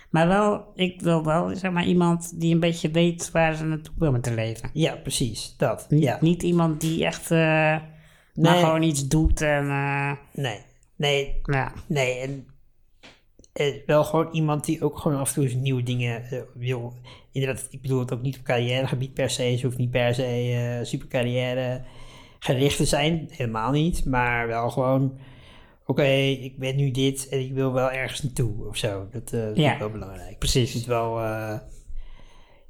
Maar 0.10 0.28
wel, 0.28 0.72
ik 0.76 1.02
wil 1.02 1.24
wel, 1.24 1.56
zeg 1.56 1.72
maar, 1.72 1.86
iemand 1.86 2.40
die 2.40 2.54
een 2.54 2.60
beetje 2.60 2.92
weet 2.92 3.32
waar 3.32 3.56
ze 3.56 3.64
naartoe 3.66 3.94
wil 3.98 4.12
met 4.12 4.26
hun 4.26 4.36
leven. 4.36 4.70
Ja, 4.74 4.96
precies. 4.96 5.54
Dat. 5.58 5.86
Niet, 5.90 6.04
Ja. 6.04 6.18
niet 6.22 6.44
iemand 6.44 6.82
die 6.82 7.06
echt 7.06 7.32
eh, 7.32 7.78
maar 8.34 8.58
gewoon 8.58 8.82
iets 8.82 9.08
doet 9.08 9.42
en... 9.42 9.70
eh, 9.70 10.12
Nee. 10.34 10.60
Nee, 10.96 11.36
ja. 11.44 11.72
Nee, 11.88 12.18
en 12.20 12.46
wel 13.86 14.04
gewoon 14.04 14.30
iemand 14.32 14.66
die 14.66 14.84
ook 14.84 14.98
gewoon 14.98 15.20
af 15.20 15.28
en 15.28 15.34
toe 15.34 15.44
eens 15.44 15.54
nieuwe 15.54 15.84
dingen 15.84 16.24
eh, 16.30 16.40
wil. 16.56 16.94
Inderdaad, 17.32 17.68
ik 17.70 17.82
bedoel 17.82 18.00
het 18.00 18.14
ook 18.14 18.22
niet 18.22 18.38
op 18.38 18.44
carrièregebied 18.44 19.14
per 19.14 19.30
se. 19.30 19.56
Ze 19.58 19.66
hoeft 19.66 19.78
niet 19.78 19.92
per 19.92 20.14
se 20.16 20.24
eh 20.24 20.86
super 20.86 21.08
carrière 21.08 21.82
gericht 22.40 22.78
te 22.78 22.86
zijn. 22.86 23.28
Helemaal 23.32 23.72
niet. 23.72 24.06
Maar 24.06 24.48
wel 24.48 24.70
gewoon, 24.70 25.18
oké, 25.86 26.04
ik 26.04 26.60
ben 26.60 26.76
nu 26.76 26.92
dit 26.92 27.28
en 27.30 27.40
ik 27.40 27.54
wil 27.54 27.74
wel 27.74 27.92
ergens 27.92 28.24
naartoe 28.24 28.68
of 28.68 28.78
zo. 28.78 29.08
Dat 29.12 29.30
vind 29.30 29.58
Ja, 29.58 29.74
ik 29.74 29.80
wel 29.80 29.90
belangrijk. 29.90 30.38
precies. 30.38 30.66
Ik 30.68 30.72
vind 30.72 30.86
wel, 30.86 31.20
eh, 31.20 31.58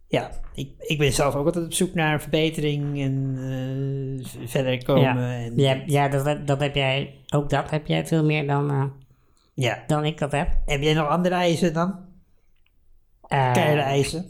ja, 0.07 0.31
ik, 0.53 0.69
ik 0.79 0.97
ben 0.97 1.13
zelf 1.13 1.35
ook 1.35 1.45
altijd 1.45 1.65
op 1.65 1.73
zoek 1.73 1.93
naar 1.93 2.21
verbetering 2.21 2.99
en 3.01 3.35
eh, 3.37 4.47
verder 4.47 4.83
komen. 4.83 5.01
Ja, 5.01 5.33
En, 5.33 5.53
ja, 5.57 5.81
ja 5.85 6.07
dat, 6.07 6.47
dat 6.47 6.59
heb 6.59 6.75
jij, 6.75 7.13
ook 7.29 7.49
dat 7.49 7.69
heb 7.69 7.87
jij 7.87 8.07
veel 8.07 8.25
meer 8.25 8.47
dan, 8.47 8.71
eh, 8.71 8.85
ja. 9.53 9.83
dan 9.87 10.05
ik 10.05 10.17
dat 10.17 10.31
heb. 10.31 10.49
Heb 10.65 10.81
jij 10.81 10.93
nog 10.93 11.07
andere 11.07 11.35
eisen 11.35 11.73
dan? 11.73 12.07
Keiharde 13.27 13.81
eisen? 13.81 14.25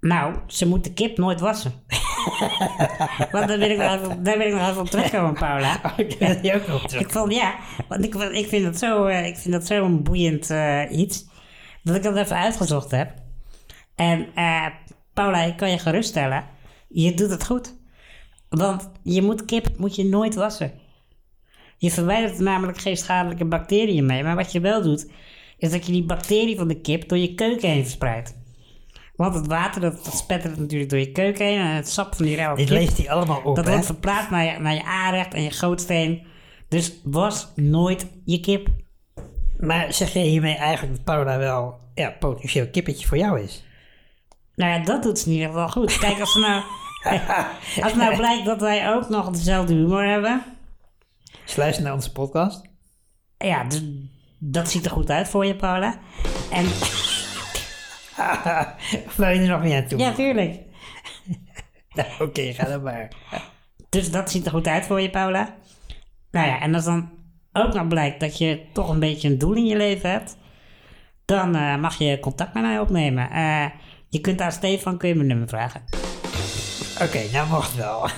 Nou, 0.00 0.34
ze 0.46 0.66
moet 0.66 0.84
de 0.84 0.92
kip 0.92 1.18
nooit 1.18 1.40
wassen. 1.40 1.72
Want 3.32 3.48
daar 3.48 3.58
wil 3.58 3.70
ik 3.70 3.78
nog 3.78 3.94
even, 3.94 4.22
daar 4.22 4.38
wil 4.38 4.46
ik 4.46 4.52
nog 4.52 4.68
even 4.68 4.80
op 4.80 4.90
terugkomen, 4.90 5.34
Paula. 5.34 5.80
Ik 5.96 6.18
ben 6.18 6.42
die 6.42 6.54
ook 6.54 6.62
terug. 6.62 6.94
Ik 6.94 7.10
vond, 7.10 7.34
ja, 7.34 7.54
want 7.88 8.04
ik, 8.04 8.14
ik 8.14 8.48
vind 8.48 8.64
dat 8.64 8.78
zo, 8.78 9.04
eh, 9.04 9.26
ik 9.26 9.36
vind 9.36 9.54
dat 9.54 9.66
zo'n 9.66 10.02
boeiend 10.02 10.50
eh, 10.50 10.82
iets, 10.90 11.26
dat 11.82 11.96
ik 11.96 12.02
dat 12.02 12.16
even 12.16 12.36
uitgezocht 12.36 12.90
heb. 12.90 13.14
En 13.94 14.26
eh, 14.34 14.66
Paula, 15.14 15.42
ik 15.42 15.56
kan 15.56 15.70
je 15.70 15.78
geruststellen, 15.78 16.44
je 16.88 17.14
doet 17.14 17.30
het 17.30 17.46
goed. 17.46 17.78
Want 18.48 18.90
je 19.02 19.22
moet 19.22 19.44
kip 19.44 19.68
moet 19.76 19.96
je 19.96 20.04
nooit 20.04 20.34
wassen. 20.34 20.72
Je 21.76 21.90
verwijdert 21.90 22.36
er 22.36 22.42
namelijk 22.42 22.78
geen 22.78 22.96
schadelijke 22.96 23.44
bacteriën 23.44 24.06
mee. 24.06 24.22
Maar 24.22 24.36
wat 24.36 24.52
je 24.52 24.60
wel 24.60 24.82
doet, 24.82 25.10
is 25.58 25.70
dat 25.70 25.86
je 25.86 25.92
die 25.92 26.04
bacterie 26.04 26.56
van 26.56 26.68
de 26.68 26.80
kip 26.80 27.08
door 27.08 27.18
je 27.18 27.34
keuken 27.34 27.68
heen 27.68 27.82
verspreidt. 27.82 28.39
Want 29.20 29.34
het 29.34 29.46
water, 29.46 29.80
dat, 29.80 30.04
dat 30.04 30.14
spettert 30.14 30.58
natuurlijk 30.58 30.90
door 30.90 30.98
je 30.98 31.12
keuken 31.12 31.46
heen. 31.46 31.58
En 31.58 31.74
het 31.74 31.88
sap 31.88 32.14
van 32.14 32.24
die 32.24 32.36
rauwe 32.36 32.56
Dit 32.56 32.68
kip, 32.68 32.76
leest 32.76 32.96
hij 32.96 33.10
allemaal 33.10 33.40
op, 33.44 33.56
dat 33.56 33.64
hè? 33.64 33.70
wordt 33.70 33.86
verplaatst 33.86 34.30
naar 34.30 34.44
je, 34.44 34.58
naar 34.58 34.74
je 34.74 34.84
aanrecht 34.84 35.34
en 35.34 35.42
je 35.42 35.50
gootsteen. 35.50 36.26
Dus 36.68 37.00
was 37.04 37.52
nooit 37.54 38.06
je 38.24 38.40
kip. 38.40 38.68
Maar 39.58 39.92
zeg 39.92 40.12
je 40.12 40.18
hiermee 40.18 40.56
eigenlijk 40.56 40.96
dat 40.96 41.04
Paula 41.04 41.38
wel 41.38 41.80
ja, 41.94 42.10
potentieel 42.10 42.68
kippetje 42.70 43.06
voor 43.06 43.16
jou 43.16 43.40
is? 43.40 43.64
Nou 44.54 44.72
ja, 44.72 44.84
dat 44.84 45.02
doet 45.02 45.18
ze 45.18 45.26
in 45.26 45.32
ieder 45.32 45.48
geval 45.48 45.68
goed. 45.68 45.98
Kijk, 45.98 46.20
als, 46.20 46.34
nou, 46.34 46.62
als 47.84 47.94
nou 47.94 48.16
blijkt 48.16 48.44
dat 48.44 48.60
wij 48.60 48.94
ook 48.94 49.08
nog 49.08 49.30
dezelfde 49.30 49.74
humor 49.74 50.04
hebben. 50.04 50.42
Luistert 51.56 51.84
naar 51.84 51.94
onze 51.94 52.12
podcast. 52.12 52.62
Ja, 53.38 53.64
dus 53.64 53.82
dat 54.38 54.70
ziet 54.70 54.84
er 54.84 54.90
goed 54.90 55.10
uit 55.10 55.28
voor 55.28 55.46
je, 55.46 55.56
Paula. 55.56 55.98
En 56.50 56.64
Of 59.06 59.16
wil 59.16 59.28
je 59.28 59.40
er 59.40 59.48
nog 59.48 59.62
meer 59.62 59.82
aan 59.82 59.88
toe? 59.88 59.98
ja, 59.98 60.12
tuurlijk. 60.12 60.58
Nou, 61.92 62.08
Oké, 62.20 62.52
ga 62.52 62.64
dan 62.64 62.82
maar. 62.82 63.08
Dus 63.88 64.10
dat 64.10 64.30
ziet 64.30 64.44
er 64.44 64.50
goed 64.50 64.66
uit 64.66 64.86
voor 64.86 65.00
je, 65.00 65.10
Paula. 65.10 65.54
Nou 66.30 66.46
ja, 66.46 66.60
en 66.60 66.74
als 66.74 66.84
dan 66.84 67.10
ook 67.52 67.74
nog 67.74 67.88
blijkt 67.88 68.20
dat 68.20 68.38
je 68.38 68.62
toch 68.72 68.88
een 68.88 69.00
beetje 69.00 69.28
een 69.28 69.38
doel 69.38 69.54
in 69.54 69.66
je 69.66 69.76
leven 69.76 70.10
hebt, 70.10 70.36
dan 71.24 71.54
eh, 71.54 71.76
mag 71.76 71.98
je 71.98 72.20
contact 72.20 72.54
met 72.54 72.62
mij 72.62 72.80
opnemen. 72.80 73.30
Eh, 73.30 73.66
je 74.08 74.20
kunt 74.20 74.40
aan 74.40 74.52
Stefan 74.52 74.98
kun 74.98 75.08
je 75.08 75.14
mijn 75.14 75.26
nummer 75.26 75.48
vragen. 75.48 75.82
Oké, 77.02 77.30
nou 77.32 77.48
mocht 77.48 77.74
wel. 77.76 78.06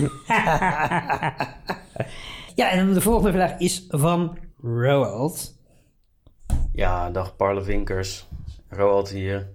ja, 2.61 2.71
en 2.71 2.77
dan 2.77 2.95
de 2.95 3.01
volgende 3.01 3.33
vraag 3.33 3.59
is 3.59 3.87
van 3.89 4.39
Roald. 4.63 5.55
Ja, 6.73 7.11
dag 7.11 7.37
Parlevinkers. 7.37 8.27
Roald 8.69 9.09
hier. 9.09 9.51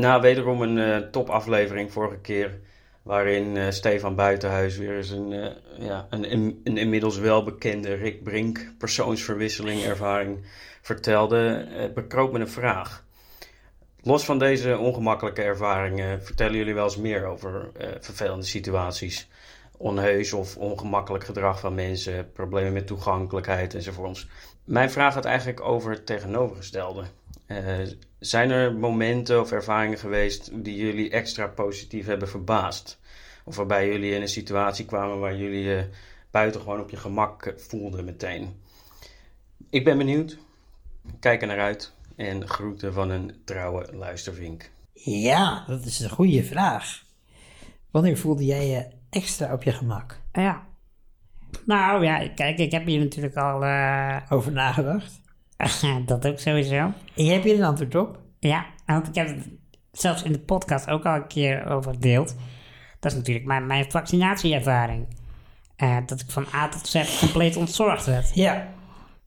Na 0.00 0.20
wederom 0.20 0.62
een 0.62 0.78
eh, 0.78 1.10
topaflevering 1.10 1.92
vorige 1.92 2.18
keer. 2.18 2.60
Waarin 3.02 3.56
eh, 3.56 3.70
Stefan 3.70 4.14
Buitenhuis 4.14 4.76
weer 4.76 4.96
eens 4.96 5.10
een, 5.10 5.32
eh, 5.32 5.50
ja, 5.78 6.06
een, 6.10 6.32
een, 6.64 6.76
inmiddels 6.76 7.18
welbekende 7.18 7.94
Rick 7.94 8.22
Brink 8.22 8.72
persoonsverwisseling 8.78 9.82
ervaring 9.82 10.38
vertelde. 10.82 11.66
bekroop 11.94 12.32
me 12.32 12.38
een 12.38 12.48
vraag. 12.48 13.04
Los 14.02 14.24
van 14.24 14.38
deze 14.38 14.78
ongemakkelijke 14.78 15.42
ervaringen 15.42 16.22
vertellen 16.22 16.56
jullie 16.56 16.74
wel 16.74 16.84
eens 16.84 16.96
meer 16.96 17.24
over 17.24 17.70
vervelende 18.00 18.44
situaties. 18.46 19.28
Onheus 19.76 20.32
of 20.32 20.56
ongemakkelijk 20.56 21.24
gedrag 21.24 21.60
van 21.60 21.74
mensen, 21.74 22.32
problemen 22.32 22.72
met 22.72 22.86
toegankelijkheid 22.86 23.74
enzovoorts. 23.74 24.28
Mijn 24.64 24.90
vraag 24.90 25.12
gaat 25.12 25.24
eigenlijk 25.24 25.60
over 25.60 25.90
het 25.90 26.06
tegenovergestelde. 26.06 27.04
Zijn 28.20 28.50
er 28.50 28.74
momenten 28.74 29.40
of 29.40 29.52
ervaringen 29.52 29.98
geweest 29.98 30.50
die 30.64 30.76
jullie 30.76 31.10
extra 31.10 31.46
positief 31.46 32.06
hebben 32.06 32.28
verbaasd? 32.28 32.98
Of 33.44 33.56
waarbij 33.56 33.88
jullie 33.88 34.14
in 34.14 34.20
een 34.22 34.28
situatie 34.28 34.84
kwamen 34.84 35.18
waar 35.18 35.36
jullie 35.36 35.62
je 35.62 35.88
buitengewoon 36.30 36.80
op 36.80 36.90
je 36.90 36.96
gemak 36.96 37.46
eh, 37.46 37.56
voelden 37.56 38.04
meteen? 38.04 38.60
Ik 39.70 39.84
ben 39.84 39.98
benieuwd. 39.98 40.38
Kijk 41.20 41.40
er 41.40 41.46
naar 41.46 41.60
uit. 41.60 41.92
En 42.16 42.48
groeten 42.48 42.92
van 42.92 43.10
een 43.10 43.40
trouwe 43.44 43.88
luistervink. 43.92 44.70
Ja, 44.92 45.64
dat 45.66 45.84
is 45.84 46.00
een 46.00 46.10
goede 46.10 46.44
vraag. 46.44 47.02
Wanneer 47.90 48.16
voelde 48.18 48.44
jij 48.44 48.66
je 48.68 48.86
extra 49.10 49.52
op 49.52 49.62
je 49.62 49.72
gemak? 49.72 50.20
Ja. 50.32 50.66
Nou 51.66 52.04
ja, 52.04 52.28
kijk, 52.28 52.58
ik 52.58 52.72
heb 52.72 52.86
hier 52.86 52.98
natuurlijk 52.98 53.36
al. 53.36 53.64
eh, 53.64 54.16
Over 54.28 54.52
nagedacht? 54.52 55.20
dat 56.06 56.26
ook 56.26 56.38
sowieso. 56.38 56.92
En 57.16 57.26
hebt 57.26 57.44
hier 57.44 57.54
een 57.54 57.64
antwoord 57.64 57.94
op? 57.94 58.18
Ja, 58.38 58.66
want 58.86 59.08
ik 59.08 59.14
heb 59.14 59.28
het 59.28 59.48
zelfs 59.92 60.22
in 60.22 60.32
de 60.32 60.40
podcast 60.40 60.88
ook 60.88 61.04
al 61.04 61.14
een 61.14 61.26
keer 61.26 61.66
over 61.66 61.92
gedeeld. 61.92 62.36
Dat 63.00 63.12
is 63.12 63.18
natuurlijk 63.18 63.46
mijn, 63.46 63.66
mijn 63.66 63.90
vaccinatieervaring. 63.90 65.06
Eh, 65.76 65.96
dat 66.06 66.20
ik 66.20 66.30
van 66.30 66.46
A 66.54 66.68
tot 66.68 66.86
Z 66.86 67.18
compleet 67.18 67.56
ontzorgd 67.56 68.06
werd. 68.06 68.34
Ja. 68.34 68.68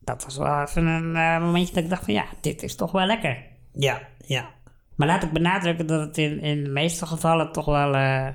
Dat 0.00 0.24
was 0.24 0.36
wel 0.36 0.62
even 0.62 0.86
een 0.86 1.16
eh, 1.16 1.40
momentje 1.40 1.74
dat 1.74 1.84
ik 1.84 1.90
dacht 1.90 2.04
van 2.04 2.14
ja, 2.14 2.24
dit 2.40 2.62
is 2.62 2.76
toch 2.76 2.92
wel 2.92 3.06
lekker. 3.06 3.42
Ja, 3.72 4.00
ja. 4.26 4.48
Maar 4.94 5.08
laat 5.08 5.22
ik 5.22 5.32
benadrukken 5.32 5.86
dat 5.86 6.00
het 6.00 6.18
in, 6.18 6.40
in 6.40 6.64
de 6.64 6.70
meeste 6.70 7.06
gevallen 7.06 7.52
toch 7.52 7.64
wel 7.64 7.94
eh, 7.94 8.28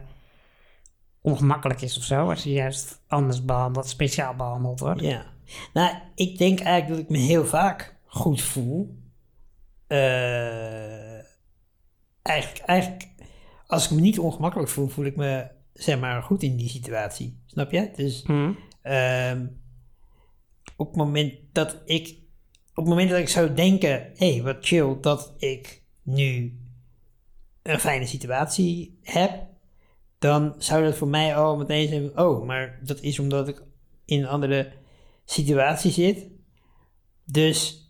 ongemakkelijk 1.21 1.81
is 1.81 1.97
of 1.97 2.03
zo. 2.03 2.29
Als 2.29 2.43
je 2.43 2.51
juist 2.51 3.01
anders 3.07 3.45
behandeld, 3.45 3.87
speciaal 3.87 4.35
behandeld 4.35 4.79
wordt. 4.79 5.01
Ja. 5.01 5.25
Nou, 5.73 5.95
ik 6.15 6.37
denk 6.37 6.59
eigenlijk 6.59 7.01
dat 7.01 7.09
ik 7.09 7.21
me 7.21 7.25
heel 7.27 7.45
vaak 7.45 7.95
goed 8.05 8.41
voel. 8.41 8.97
Eh, 9.87 11.19
eigenlijk, 12.21 12.63
eigenlijk, 12.65 13.07
als 13.67 13.85
ik 13.85 13.91
me 13.91 14.01
niet 14.01 14.19
ongemakkelijk 14.19 14.69
voel, 14.69 14.87
voel 14.87 15.05
ik 15.05 15.15
me, 15.15 15.47
zeg 15.73 15.99
maar, 15.99 16.23
goed 16.23 16.43
in 16.43 16.55
die 16.55 16.69
situatie. 16.69 17.39
Snap 17.45 17.71
je? 17.71 17.91
Dus 17.95 18.23
Hm. 18.25 18.51
ehm, 18.81 19.45
op 20.75 20.87
het 20.87 20.95
moment 20.95 21.33
dat 21.51 21.81
ik 21.85 22.17
op 22.69 22.85
het 22.85 22.93
moment 22.93 23.09
dat 23.09 23.19
ik 23.19 23.29
zou 23.29 23.53
denken, 23.53 24.11
hé, 24.15 24.33
hey, 24.33 24.43
wat 24.43 24.57
chill 24.59 24.97
dat 25.01 25.33
ik 25.37 25.83
nu 26.01 26.59
een 27.61 27.79
fijne 27.79 28.05
situatie 28.05 28.99
heb, 29.03 29.47
dan 30.19 30.55
zou 30.57 30.83
dat 30.83 30.95
voor 30.95 31.07
mij 31.07 31.35
al 31.35 31.57
meteen 31.57 31.87
zijn, 31.87 32.19
oh, 32.19 32.45
maar 32.45 32.79
dat 32.83 33.01
is 33.01 33.19
omdat 33.19 33.47
ik 33.47 33.63
in 34.05 34.19
een 34.19 34.27
andere 34.27 34.71
situatie 35.31 35.91
zit. 35.91 36.27
Dus, 37.25 37.87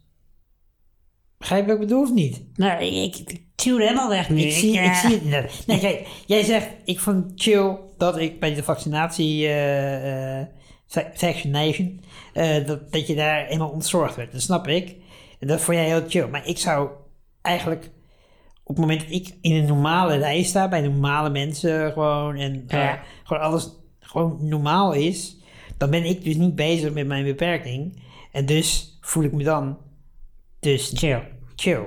begrijp 1.37 1.61
je 1.65 1.71
wat 1.71 1.81
ik 1.81 1.87
bedoel 1.87 2.01
of 2.03 2.13
niet? 2.13 2.43
Nou, 2.53 2.83
ik, 2.83 3.15
ik 3.15 3.41
tuur 3.55 3.79
helemaal 3.79 4.09
weg 4.09 4.29
nu. 4.29 4.41
Ik 4.41 4.51
zie, 4.51 4.73
ik 4.73 4.79
eh, 4.79 4.95
zie 4.99 5.13
het 5.13 5.25
net. 5.25 5.63
Nee, 5.67 5.79
kijk, 5.79 6.07
jij 6.25 6.43
zegt, 6.43 6.67
ik 6.85 6.99
vond 6.99 7.31
chill 7.35 7.77
dat 7.97 8.17
ik 8.17 8.39
bij 8.39 8.53
de 8.53 8.63
vaccinatie, 8.63 9.47
va- 10.87 11.11
vaccination, 11.13 12.01
dat, 12.65 12.91
dat 12.91 13.07
je 13.07 13.15
daar 13.15 13.45
helemaal 13.45 13.69
ontzorgd 13.69 14.15
werd. 14.15 14.31
Dat 14.31 14.41
snap 14.41 14.67
ik. 14.67 14.95
En 15.39 15.47
dat 15.47 15.61
vond 15.61 15.77
jij 15.77 15.85
heel 15.85 16.03
chill. 16.07 16.27
Maar 16.27 16.47
ik 16.47 16.57
zou 16.57 16.89
eigenlijk, 17.41 17.85
op 18.63 18.75
het 18.75 18.77
moment 18.85 18.99
dat 19.01 19.11
ik 19.11 19.37
in 19.41 19.55
een 19.55 19.65
normale 19.65 20.17
rij 20.17 20.43
sta, 20.43 20.67
bij 20.69 20.81
normale 20.81 21.29
mensen 21.29 21.91
gewoon, 21.91 22.35
en 22.35 22.63
Ja. 22.67 23.01
gewoon 23.23 23.43
alles 23.43 23.69
gewoon 23.99 24.37
normaal 24.47 24.93
is, 24.93 25.37
dan 25.79 25.89
ben 25.89 26.05
ik 26.05 26.23
dus 26.23 26.35
niet 26.35 26.55
bezig 26.55 26.93
met 26.93 27.07
mijn 27.07 27.23
beperking. 27.23 28.01
En 28.31 28.45
dus 28.45 28.97
voel 29.01 29.23
ik 29.23 29.31
me 29.31 29.43
dan 29.43 29.77
dus 30.59 30.91
Chill. 30.95 31.21
chill 31.55 31.83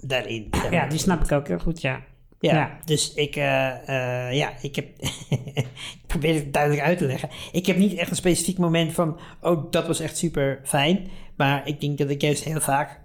daarin. 0.00 0.48
Ja, 0.70 0.86
die 0.86 0.98
snap 0.98 1.24
ik 1.24 1.32
ook 1.32 1.48
heel 1.48 1.58
goed, 1.58 1.80
ja. 1.80 2.02
Ja, 2.40 2.54
Ja. 2.54 2.78
dus 2.84 3.14
ik, 3.14 3.36
eh, 3.36 3.88
eh, 4.28 4.34
ja, 4.36 4.52
ik 4.60 4.76
heb, 4.76 4.86
ik 5.30 5.66
probeer 6.06 6.34
het 6.34 6.52
duidelijk 6.52 6.82
uit 6.82 6.98
te 6.98 7.06
leggen. 7.06 7.28
Ik 7.52 7.66
heb 7.66 7.76
niet 7.76 7.94
echt 7.94 8.10
een 8.10 8.16
specifiek 8.16 8.58
moment 8.58 8.92
van, 8.92 9.18
oh, 9.40 9.70
dat 9.70 9.86
was 9.86 10.00
echt 10.00 10.16
super 10.16 10.60
fijn. 10.64 11.08
Maar 11.36 11.66
ik 11.68 11.80
denk 11.80 11.98
dat 11.98 12.10
ik 12.10 12.20
juist 12.20 12.44
heel 12.44 12.60
vaak 12.60 13.00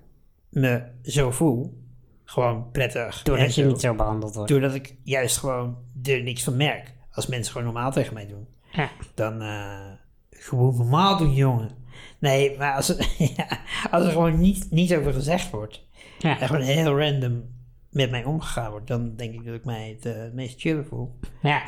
me 0.50 0.84
zo 1.04 1.32
voel. 1.32 1.78
Gewoon 2.24 2.72
prettig. 2.72 3.22
Doordat 3.24 3.56
je 3.56 3.66
niet 3.66 3.80
zo 3.82 3.94
behandeld 3.96 4.36
wordt. 4.36 4.50
Doordat 4.50 4.74
ik 4.74 4.96
juist 5.04 5.38
gewoon 5.38 5.78
er 6.04 6.24
niks 6.24 6.44
van 6.44 6.58
merk. 6.58 6.94
Als 7.12 7.28
mensen 7.28 7.52
gewoon 7.52 7.74
normaal 7.74 7.92
tegen 7.92 8.14
mij 8.14 8.28
doen. 8.28 8.48
Ja. 8.72 8.90
Dan 9.14 9.42
eh, 9.42 9.92
gewoon 10.40 10.76
normaal 10.78 11.18
doen, 11.18 11.34
jongen. 11.34 11.70
Nee, 12.20 12.58
maar 12.58 12.74
als, 12.74 12.90
er- 12.98 13.08
ja, 13.38 13.60
als 13.92 14.06
er 14.06 14.12
gewoon 14.12 14.40
niet, 14.40 14.68
niet 14.72 14.96
over 14.96 15.14
gezegd 15.14 15.50
wordt. 15.50 15.88
Ja. 16.20 16.40
En 16.40 16.48
gewoon 16.48 16.62
heel 16.62 17.00
random 17.00 17.58
met 17.90 18.12
mij 18.12 18.24
omgegaan 18.24 18.72
wordt. 18.72 18.88
Dan 18.88 19.16
denk 19.16 19.34
ik 19.34 19.46
dat 19.46 19.56
ik 19.56 19.66
mij 19.66 19.90
het 19.90 20.06
eh, 20.06 20.32
meest 20.34 20.60
chill 20.60 20.84
voel. 20.84 21.20
Ja. 21.42 21.64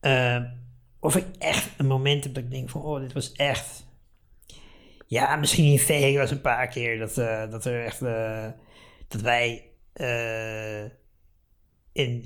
Eh, 0.00 0.42
of 1.00 1.16
ik 1.16 1.26
echt 1.38 1.70
een 1.76 1.86
moment 1.86 2.24
heb 2.24 2.34
dat 2.34 2.44
ik 2.44 2.50
denk 2.50 2.70
van, 2.70 2.82
oh, 2.82 3.00
dit 3.00 3.12
was 3.12 3.32
echt... 3.32 3.86
Ja, 5.06 5.36
misschien 5.36 5.72
in 5.72 5.78
Vegas 5.78 6.30
een 6.30 6.40
paar 6.40 6.66
keer 6.68 6.98
dat, 6.98 7.18
eh, 7.18 7.50
dat 7.50 7.64
er 7.64 7.84
echt... 7.84 8.00
dat 9.08 9.20
wij 9.20 9.64
in, 11.92 12.22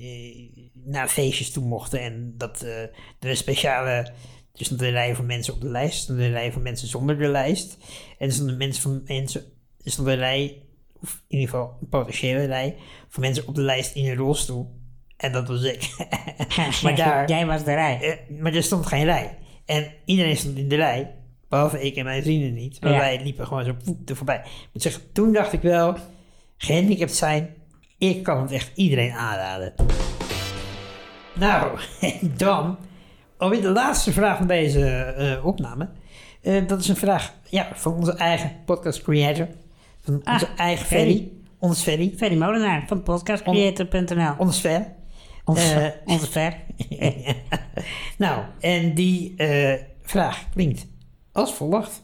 naar 0.73 1.07
feestjes 1.07 1.51
toe 1.51 1.65
mochten 1.65 1.99
en 2.01 2.33
dat 2.37 2.61
eh, 2.61 2.81
er 2.81 2.91
een 3.19 3.37
speciale... 3.37 4.11
Er 4.57 4.65
stond 4.65 4.81
een 4.81 4.91
rij 4.91 5.15
van 5.15 5.25
mensen 5.25 5.53
op 5.53 5.61
de 5.61 5.69
lijst, 5.69 5.93
er 5.95 6.01
stond 6.01 6.19
een 6.19 6.31
rij 6.31 6.51
van 6.51 6.61
mensen 6.61 6.87
zonder 6.87 7.17
de 7.17 7.27
lijst. 7.27 7.77
En 8.17 8.27
er 8.27 8.33
stonden 8.33 8.57
mensen 8.57 8.81
van 8.81 9.01
mensen... 9.05 9.41
Er 9.83 9.91
stond 9.91 10.07
een 10.07 10.15
rij, 10.15 10.61
of 11.01 11.21
in 11.27 11.37
ieder 11.37 11.49
geval 11.49 11.77
een 11.81 11.89
potentiële 11.89 12.45
rij, 12.45 12.75
van 13.09 13.21
mensen 13.21 13.47
op 13.47 13.55
de 13.55 13.61
lijst 13.61 13.95
in 13.95 14.05
een 14.05 14.15
rolstoel. 14.15 14.75
En 15.17 15.31
dat 15.31 15.47
was 15.47 15.63
ik. 15.63 15.95
maar 16.83 16.95
daar... 16.95 17.29
Jij 17.29 17.45
was 17.45 17.63
de 17.63 17.73
rij. 17.73 17.99
Eh, 18.01 18.39
maar 18.39 18.53
er 18.53 18.63
stond 18.63 18.85
geen 18.85 19.03
rij. 19.05 19.37
En 19.65 19.93
iedereen 20.05 20.37
stond 20.37 20.57
in 20.57 20.67
de 20.69 20.75
rij. 20.75 21.15
Behalve 21.49 21.81
ik 21.85 21.95
en 21.95 22.03
mijn 22.03 22.23
vrienden 22.23 22.53
niet. 22.53 22.81
Maar 22.81 22.91
Ja. 22.91 22.97
wij 22.97 23.23
liepen 23.23 23.47
gewoon 23.47 23.65
zo 23.65 23.75
poep 23.83 24.09
er 24.09 24.15
voorbij. 24.15 24.37
Ik 24.37 24.69
moet 24.73 24.81
zeggen, 24.81 25.11
toen 25.11 25.33
dacht 25.33 25.53
ik 25.53 25.61
wel... 25.61 25.95
Gehandicapt 26.57 27.15
zijn, 27.15 27.55
ik 27.97 28.23
kan 28.23 28.41
het 28.41 28.51
echt 28.51 28.71
iedereen 28.75 29.11
aanraden. 29.11 29.73
Nou, 31.33 31.79
en 32.01 32.33
dan... 32.37 32.77
Alweer 33.37 33.61
de 33.61 33.69
laatste 33.69 34.11
vraag 34.11 34.37
van 34.37 34.47
deze 34.47 34.85
eh, 34.89 35.45
opname. 35.45 35.89
Eh, 36.41 36.67
dat 36.67 36.79
is 36.79 36.87
een 36.87 36.95
vraag 36.95 37.33
ja, 37.49 37.67
van 37.73 37.93
onze 37.93 38.13
eigen 38.13 38.55
podcast 38.65 39.01
creator. 39.01 39.47
Van 40.01 40.21
Ah, 40.23 40.33
onze 40.33 40.47
eigen 40.57 40.85
Ferry. 40.85 41.03
Ferry. 41.11 41.31
Ons 41.59 41.81
Ferry. 41.81 42.13
Ferry 42.17 42.37
Molenaar 42.37 42.83
van 42.87 43.03
podcastcreator.nl. 43.03 44.33
Ons 44.37 44.59
Fer. 44.59 44.87
Onze, 45.45 45.73
Eh, 45.73 45.91
onze 46.13 46.27
Fer. 46.27 46.55
nou, 48.17 48.43
en 48.59 48.93
die 48.93 49.33
eh, 49.37 49.81
vraag 50.01 50.49
klinkt 50.53 50.85
als 51.31 51.53
volgt. 51.53 52.03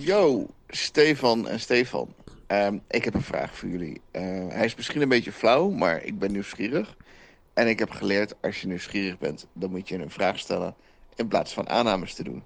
Yo, 0.00 0.46
Stefan 0.68 1.48
en 1.48 1.60
Stefan. 1.60 2.14
Ehm, 2.46 2.78
ik 2.88 3.04
heb 3.04 3.14
een 3.14 3.22
vraag 3.22 3.56
voor 3.56 3.68
jullie. 3.68 4.00
Eh, 4.10 4.22
hij 4.48 4.64
is 4.64 4.74
misschien 4.74 5.02
een 5.02 5.08
beetje 5.08 5.32
flauw, 5.32 5.70
maar 5.70 6.02
ik 6.04 6.18
ben 6.18 6.32
nieuwsgierig. 6.32 6.96
En 7.56 7.68
ik 7.68 7.78
heb 7.78 7.90
geleerd, 7.90 8.34
als 8.42 8.60
je 8.60 8.66
nieuwsgierig 8.66 9.18
bent, 9.18 9.46
dan 9.52 9.70
moet 9.70 9.88
je 9.88 9.98
een 9.98 10.10
vraag 10.10 10.38
stellen 10.38 10.74
in 11.14 11.28
plaats 11.28 11.52
van 11.52 11.68
aannames 11.68 12.14
te 12.14 12.22
doen. 12.22 12.44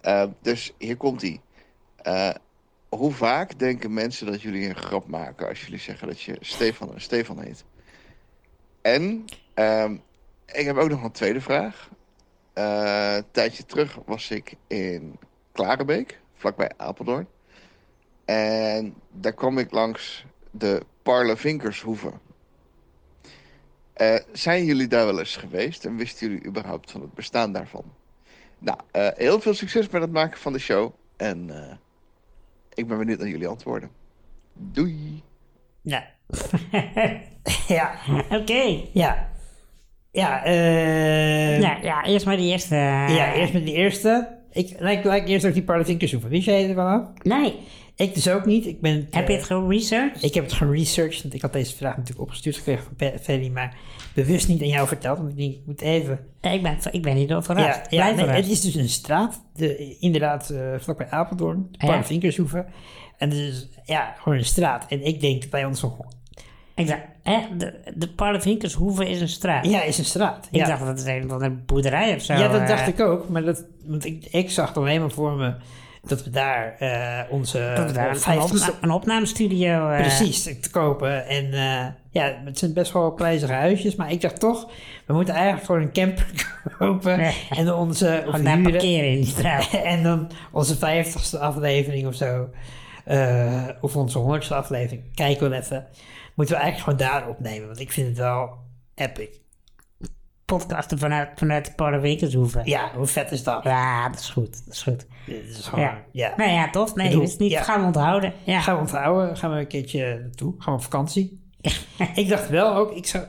Eh, 0.00 0.26
dus 0.40 0.74
hier 0.78 0.96
komt 0.96 1.22
hij. 1.22 1.40
hoe 2.88 3.12
vaak 3.12 3.58
denken 3.58 3.92
mensen 3.92 4.26
dat 4.26 4.42
jullie 4.42 4.68
een 4.68 4.76
grap 4.76 5.06
maken 5.06 5.48
als 5.48 5.60
jullie 5.60 5.78
zeggen 5.78 6.08
dat 6.08 6.20
je 6.20 6.36
Stefan 6.40 6.94
en 6.94 7.00
Stefan 7.00 7.40
heet? 7.40 7.64
En 8.82 9.24
ehm, 9.54 9.96
ik 10.46 10.64
heb 10.64 10.76
ook 10.76 10.88
nog 10.88 11.02
een 11.02 11.12
tweede 11.12 11.40
vraag. 11.40 11.90
Eh, 12.52 13.14
een 13.16 13.30
tijdje 13.30 13.66
terug 13.66 13.98
was 14.06 14.30
ik 14.30 14.54
in 14.66 15.18
Klarenbeek, 15.52 16.20
vlakbij 16.34 16.70
Apeldoorn. 16.76 17.28
En 18.24 18.94
daar 19.12 19.32
kwam 19.32 19.58
ik 19.58 19.70
langs 19.70 20.24
de 20.50 20.82
Parlevinkershoeve. 21.02 22.12
Eh 23.94 24.16
zijn 24.32 24.64
jullie 24.64 24.86
daar 24.88 25.06
wel 25.06 25.18
eens 25.18 25.36
geweest 25.36 25.84
en 25.84 25.96
wisten 25.96 26.28
jullie 26.28 26.44
überhaupt 26.46 26.90
van 26.90 27.00
het 27.00 27.14
bestaan 27.14 27.52
daarvan? 27.52 27.84
Nou, 28.58 28.78
eh, 28.90 29.08
heel 29.14 29.40
veel 29.40 29.54
succes 29.54 29.88
met 29.88 30.02
het 30.02 30.12
maken 30.12 30.38
van 30.38 30.52
de 30.52 30.58
show. 30.58 30.92
En 31.16 31.50
eh, 31.50 31.76
ik 32.74 32.88
ben 32.88 32.98
benieuwd 32.98 33.18
naar 33.18 33.28
jullie 33.28 33.48
antwoorden. 33.48 33.90
Doei! 34.52 35.22
Ja. 35.82 36.04
ja. 37.68 37.94
Oké. 38.30 38.80
Ja. 38.92 39.32
Ja, 40.10 40.44
eh 40.44 41.60
Ja, 41.60 41.78
ja, 41.82 42.04
eerst 42.04 42.26
maar 42.26 42.36
die 42.36 42.50
eerste. 42.50 42.74
ja, 42.74 43.32
eerst 43.32 43.52
met 43.52 43.64
die 43.64 43.74
eerste. 43.74 44.33
Ik 44.54 44.74
lijk, 44.78 45.04
lijk 45.04 45.28
eerst 45.28 45.46
ook 45.46 45.52
die 45.52 45.62
Parlevinkers 45.62 46.12
hoeven. 46.12 46.30
Wist 46.30 46.44
jij 46.44 46.68
ervan 46.68 46.86
af? 46.86 47.02
Nee. 47.22 47.54
Ik 47.96 48.14
dus 48.14 48.28
ook 48.28 48.44
niet. 48.44 48.66
Ik 48.66 48.80
ben, 48.80 49.06
Heb 49.10 49.28
je 49.28 49.32
eh, 49.32 49.38
het 49.38 49.46
geresearched? 49.46 50.22
Ik 50.22 50.34
heb 50.34 50.44
het 50.44 50.52
geresearched, 50.52 51.22
want 51.22 51.34
ik 51.34 51.42
had 51.42 51.52
deze 51.52 51.76
vraag 51.76 51.96
natuurlijk 51.96 52.20
opgestuurd 52.20 52.56
gekregen 52.56 52.84
van 52.96 53.10
Ferry, 53.20 53.48
maar 53.48 53.76
bewust 54.14 54.48
niet 54.48 54.62
aan 54.62 54.68
jou 54.68 54.88
verteld, 54.88 55.18
want 55.18 55.30
ik 55.30 55.36
denk, 55.36 55.52
ik 55.52 55.60
moet 55.66 55.80
even... 55.80 56.26
Ja, 56.40 56.50
ik, 56.50 56.62
ben, 56.62 56.78
ik 56.90 57.02
ben 57.02 57.14
niet 57.14 57.28
door 57.28 57.42
verrast. 57.42 57.90
Ja, 57.90 58.08
ja 58.08 58.14
nee, 58.14 58.26
het 58.26 58.48
is 58.48 58.60
dus 58.60 58.74
een 58.74 58.88
straat, 58.88 59.42
de, 59.54 59.96
inderdaad 59.98 60.50
uh, 60.50 60.74
vlakbij 60.78 61.10
Apeldoorn, 61.10 61.68
Ja. 61.70 61.86
Parlevinkershoeve. 61.86 62.66
En 63.18 63.30
het 63.30 63.38
is 63.38 63.68
ja, 63.84 64.14
gewoon 64.18 64.38
een 64.38 64.44
straat. 64.44 64.86
En 64.88 65.06
ik 65.06 65.20
denk 65.20 65.40
dat 65.40 65.50
bij 65.50 65.64
ons 65.64 65.82
nog... 65.82 65.96
Ik 66.74 66.86
dacht, 66.86 67.00
hè, 67.22 67.38
de, 67.58 67.74
de 67.94 68.08
Parlevinkershoeve 68.08 69.08
is 69.10 69.20
een 69.20 69.28
straat. 69.28 69.66
Ja, 69.66 69.82
is 69.82 69.98
een 69.98 70.04
straat. 70.04 70.48
Ik 70.50 70.58
ja. 70.60 70.66
dacht 70.66 70.84
dat 70.84 70.98
het 70.98 71.06
een 71.06 71.28
van 71.28 71.42
een 71.42 71.62
boerderij 71.66 72.14
of 72.14 72.22
zo. 72.22 72.32
ja, 72.34 72.48
dat 72.48 72.60
eh, 72.60 72.68
dacht 72.68 72.88
ik 72.88 73.00
ook, 73.00 73.28
maar 73.28 73.42
dat, 73.44 73.64
want 73.84 74.04
ik, 74.04 74.26
ik 74.30 74.50
zag 74.50 74.72
toch 74.72 74.86
helemaal 74.86 75.10
voor 75.10 75.32
me 75.32 75.54
dat 76.06 76.24
we 76.24 76.30
daar 76.30 76.76
eh, 76.78 77.20
onze 77.32 77.72
dat 77.76 77.86
we 77.86 77.92
daar 77.92 78.08
een, 78.08 78.32
een, 78.32 78.38
50ste 78.40 78.52
opna- 78.52 78.72
een 78.80 78.90
opnamestudio... 78.90 79.88
eh, 79.88 80.00
Precies, 80.00 80.42
te 80.42 80.70
kopen. 80.70 81.26
En 81.26 81.52
eh, 81.52 81.86
ja, 82.10 82.34
het 82.44 82.58
zijn 82.58 82.72
best 82.72 82.92
wel 82.92 83.10
prijzige 83.10 83.52
huisjes. 83.52 83.94
Maar 83.94 84.10
ik 84.12 84.20
dacht 84.20 84.40
toch, 84.40 84.68
we 85.06 85.12
moeten 85.14 85.34
eigenlijk 85.34 85.64
gewoon 85.66 85.80
een 85.82 85.92
camper 85.92 86.26
kopen. 86.78 87.16
Nee. 87.18 87.34
En 87.50 87.64
dan 87.64 87.78
onze... 87.78 88.24
Of 88.26 88.34
huren. 88.36 88.62
parkeren 88.62 89.10
in 89.10 89.16
die 89.16 89.26
straat. 89.26 89.70
en 89.84 90.02
dan 90.02 90.30
onze 90.52 90.76
vijftigste 90.76 91.38
aflevering 91.38 92.06
of 92.06 92.14
zo. 92.14 92.48
eh, 93.04 93.62
of 93.80 93.96
onze 93.96 94.18
honderdste 94.18 94.54
aflevering. 94.54 95.02
Kijk 95.14 95.40
wel 95.40 95.52
even. 95.52 95.86
Moeten 96.34 96.54
we 96.54 96.62
eigenlijk 96.62 96.98
gewoon 96.98 97.10
daar 97.10 97.28
opnemen. 97.28 97.66
Want 97.66 97.80
ik 97.80 97.92
vind 97.92 98.08
het 98.08 98.16
wel 98.16 98.58
epic. 98.94 99.28
Podcasten 100.44 100.98
vanuit, 100.98 101.28
vanuit 101.34 101.64
de 101.64 101.72
Parlevinkershoeve. 101.72 102.60
Ja, 102.64 102.90
hoe 102.94 103.06
vet 103.06 103.32
is 103.32 103.42
dat? 103.42 103.64
Ja, 103.64 104.08
dat 104.08 104.20
is 104.20 104.30
goed. 104.30 104.64
Dat 104.64 104.74
is 104.74 104.82
goed. 104.82 105.06
Is 105.26 105.66
gewoon, 105.66 105.84
ja. 105.84 106.04
Ja. 106.12 106.34
Nou 106.36 106.50
ja, 106.50 106.70
tof. 106.70 106.94
Nee, 106.94 107.22
is 107.22 107.36
niet. 107.36 107.50
ja. 107.50 107.62
Gaan 107.62 107.80
we 107.80 107.86
onthouden. 107.86 108.32
Ja. 108.44 108.60
Gaan 108.60 108.74
we 108.74 108.80
onthouden, 108.80 109.36
gaan 109.36 109.52
we 109.52 109.58
een 109.58 109.66
keertje 109.66 110.18
naartoe, 110.22 110.54
gaan 110.58 110.72
we 110.72 110.78
op 110.78 110.84
vakantie. 110.84 111.42
ik 112.14 112.28
dacht 112.28 112.48
wel 112.48 112.74
ook, 112.74 112.92
ik 112.92 113.06
zou... 113.06 113.24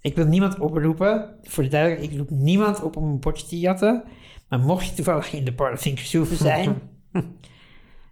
Ik 0.00 0.16
wil 0.16 0.26
niemand 0.26 0.58
oproepen, 0.58 1.38
voor 1.42 1.62
de 1.62 1.68
duidelijkheid, 1.68 2.12
ik 2.12 2.18
roep 2.18 2.38
niemand 2.38 2.82
op 2.82 2.96
om 2.96 3.04
een 3.04 3.20
bordje 3.20 3.46
te 3.46 3.58
jatten. 3.58 4.04
Maar 4.48 4.58
mocht 4.58 4.86
je 4.86 4.94
toevallig 4.94 5.32
in 5.32 5.44
de 5.44 5.52
Parlevinkershoeve 5.52 6.36
zijn, 6.36 6.82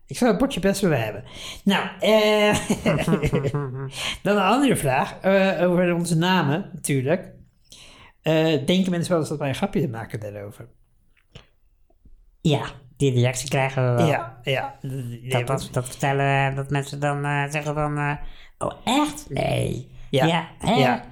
ik 0.06 0.16
zou 0.16 0.30
het 0.30 0.38
bordje 0.40 0.60
best 0.60 0.80
willen 0.80 1.02
hebben. 1.04 1.24
Nou, 1.64 1.88
eh, 2.00 2.56
dan 4.22 4.36
een 4.36 4.42
andere 4.42 4.76
vraag 4.76 5.18
eh, 5.20 5.70
over 5.70 5.94
onze 5.94 6.16
namen 6.16 6.70
natuurlijk. 6.72 7.30
Eh, 8.22 8.66
denken 8.66 8.90
mensen 8.90 9.10
wel 9.10 9.20
eens 9.20 9.28
dat 9.28 9.38
wij 9.38 9.48
een 9.48 9.54
grapje 9.54 9.88
maken 9.88 10.20
daarover? 10.20 10.68
Ja, 12.40 12.66
Die 12.96 13.12
reactie 13.12 13.48
krijgen 13.48 13.84
we 13.90 13.96
wel. 14.02 14.06
Ja, 14.06 14.40
ja. 14.42 14.76
Nee, 14.80 15.28
Dat, 15.28 15.46
dat, 15.46 15.68
dat 15.72 15.86
vertellen, 15.88 16.54
dat 16.54 16.70
mensen 16.70 17.00
dan 17.00 17.24
eh, 17.24 17.44
zeggen 17.50 17.74
van... 17.74 17.98
eh, 17.98 18.12
oh, 18.58 18.72
echt? 18.84 19.26
Nee. 19.28 19.90
Ja, 20.18 20.26
Ja, 20.26 20.48
hè? 20.58 20.72
ja. 20.72 21.04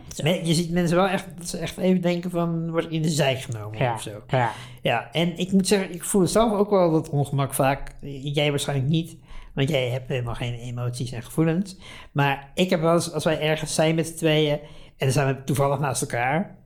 Je 0.42 0.54
ziet 0.54 0.70
mensen 0.70 0.96
wel 0.96 1.06
echt, 1.08 1.26
dat 1.38 1.48
ze 1.48 1.58
echt 1.58 1.76
even 1.78 2.00
denken 2.00 2.30
van, 2.30 2.70
word 2.70 2.84
ik 2.84 2.90
in 2.90 3.02
de 3.02 3.08
zijk 3.10 3.40
genomen 3.40 3.78
Ja, 3.78 3.94
of 3.94 4.02
zo. 4.02 4.22
ja. 4.28 4.50
Ja, 4.82 5.08
en 5.12 5.38
ik 5.38 5.52
moet 5.52 5.66
zeggen, 5.66 5.94
ik 5.94 6.04
voel 6.04 6.26
zelf 6.26 6.52
ook 6.52 6.70
wel 6.70 6.90
dat 6.90 7.08
ongemak 7.10 7.54
vaak. 7.54 7.94
Jij 8.22 8.50
waarschijnlijk 8.50 8.88
niet, 8.88 9.16
want 9.54 9.68
jij 9.68 9.88
hebt 9.88 10.08
helemaal 10.08 10.34
geen 10.34 10.54
emoties 10.54 11.12
en 11.12 11.22
gevoelens. 11.22 11.76
Maar 12.12 12.50
ik 12.54 12.70
heb 12.70 12.80
wel 12.80 12.94
eens, 12.94 13.12
als 13.12 13.24
wij 13.24 13.40
ergens 13.40 13.74
zijn 13.74 13.94
met 13.94 14.06
z'n 14.06 14.16
tweeën, 14.16 14.52
en 14.60 14.60
dan 15.06 15.10
zijn 15.10 15.26
we 15.36 15.44
toevallig 15.44 15.78
naast 15.78 16.02
elkaar. 16.02 16.56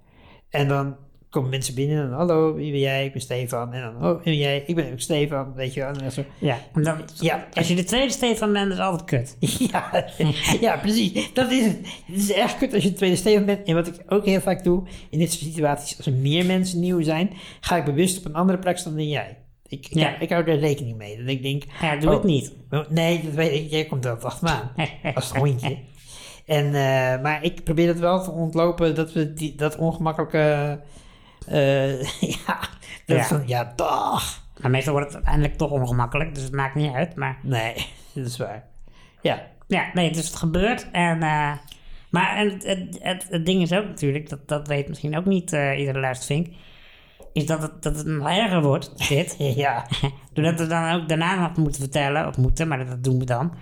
En 0.51 0.69
dan 0.69 0.97
komen 1.35 1.51
mensen 1.51 1.75
binnen 1.75 2.05
en 2.05 2.13
hallo, 2.13 2.55
wie 2.55 2.71
ben 2.71 2.81
jij? 2.81 3.05
Ik 3.05 3.13
ben 3.13 3.21
Stefan. 3.21 3.73
En 3.73 3.81
dan, 3.83 4.11
oh, 4.11 4.15
wie 4.15 4.23
ben 4.25 4.37
jij? 4.37 4.63
Ik 4.67 4.75
ben 4.75 4.93
ook 4.93 5.01
Stefan, 5.01 5.55
weet 5.55 5.75
je 5.75 5.81
wel. 5.81 5.89
En 5.89 5.99
dan 5.99 6.11
zo, 6.11 6.25
Ja, 6.39 6.59
dan, 6.83 6.99
Ja. 7.21 7.47
als 7.53 7.69
je 7.69 7.75
de 7.75 7.85
tweede 7.85 8.13
Stefan 8.13 8.53
bent, 8.53 8.67
is 8.71 8.73
het 8.79 8.87
altijd 8.87 9.05
kut. 9.05 9.37
Ja, 9.73 10.05
ja, 10.61 10.77
precies. 10.77 11.33
Dat 11.33 11.51
is 11.51 11.65
het. 11.65 11.79
Het 12.07 12.17
is 12.17 12.33
echt 12.33 12.59
kut 12.59 12.75
als 12.75 12.83
je 12.83 12.89
de 12.89 12.95
tweede 12.97 13.17
Steven 13.17 13.47
bent. 13.47 13.67
En 13.67 13.75
wat 13.75 13.87
ik 13.87 13.95
ook 14.09 14.25
heel 14.25 14.41
vaak 14.41 14.65
doe 14.65 14.83
in 15.11 15.19
dit 15.19 15.33
soort 15.33 15.45
situaties, 15.53 15.97
als 15.97 16.07
er 16.07 16.13
meer 16.13 16.47
mensen 16.47 16.81
nieuw 16.81 17.03
zijn, 17.03 17.31
ga 17.61 17.77
ik 17.77 17.85
bewust 17.85 18.19
op 18.19 18.25
een 18.25 18.35
andere 18.35 18.59
plek 18.59 18.79
staan 18.79 18.95
dan 18.95 19.09
jij. 19.09 19.37
Ik, 19.69 19.87
Ja. 19.91 20.19
ik 20.19 20.31
hou 20.31 20.45
er 20.45 20.59
rekening 20.59 20.97
mee. 20.97 21.17
Dat 21.19 21.29
ik 21.29 21.43
denk, 21.43 21.63
Ja, 21.81 21.97
doe 21.97 22.09
oh, 22.11 22.15
het 22.17 22.25
niet. 22.25 22.53
Nee, 22.89 23.23
dat 23.25 23.35
weet 23.35 23.53
ik. 23.53 23.71
Jij 23.71 23.85
komt 23.85 24.05
wel 24.05 24.17
achter 24.17 24.45
me 24.45 24.51
aan. 24.51 24.89
Als 25.15 25.31
hondje. 25.33 25.77
En, 26.47 26.67
eh, 26.67 27.23
maar 27.23 27.39
ik 27.45 27.65
probeer 27.65 27.89
het 27.89 27.99
wel 27.99 28.23
te 28.23 28.31
ontlopen 28.31 28.95
dat 28.95 29.13
we 29.13 29.33
die, 29.33 29.55
dat 29.55 29.77
ongemakkelijke. 29.77 30.81
Eh, 31.47 32.03
ja, 32.47 32.59
dat 33.07 33.17
Ja. 33.17 33.25
van 33.25 33.43
ja, 33.47 33.73
dag. 33.77 34.43
Maar 34.61 34.71
meestal 34.71 34.93
wordt 34.93 35.07
het 35.07 35.17
uiteindelijk 35.17 35.57
toch 35.57 35.71
ongemakkelijk, 35.71 36.35
dus 36.35 36.45
het 36.45 36.53
maakt 36.53 36.75
niet 36.75 36.95
uit. 36.95 37.17
Maar 37.17 37.39
Nee, 37.43 37.75
dat 38.15 38.27
is 38.27 38.37
waar. 38.37 38.65
Ja, 39.21 39.43
ja, 39.67 39.91
nee, 39.95 40.13
dus 40.13 40.27
het 40.27 40.37
gebeurt. 40.37 40.91
En, 40.91 41.23
eh, 41.23 41.53
maar 42.11 42.37
en 42.37 42.61
het, 42.63 43.27
het, 43.31 43.47
ding 43.47 43.63
is 43.63 43.73
ook 43.73 43.87
natuurlijk, 43.87 44.29
dat, 44.29 44.49
dat 44.49 44.69
weet 44.69 44.89
misschien 44.89 45.17
ook 45.17 45.25
niet 45.25 45.53
eh, 45.53 45.79
iedere 45.79 46.01
luistervink, 46.01 46.47
is 47.33 47.47
dat 47.47 47.63
het, 47.63 47.83
dat 47.83 47.97
het 47.97 48.07
nog 48.07 48.29
erger 48.29 48.63
wordt, 48.63 49.09
dit. 49.09 49.37
ja. 49.65 49.87
Doordat 50.33 50.59
we 50.59 50.67
dan 50.67 50.93
ook 50.93 51.09
daarna 51.09 51.35
nog 51.41 51.57
moeten 51.57 51.81
vertellen, 51.81 52.27
of 52.27 52.37
moeten, 52.37 52.69
maar 52.69 52.87
dat 52.87 53.05
doen 53.05 53.19
we 53.19 53.25
dan. 53.25 53.53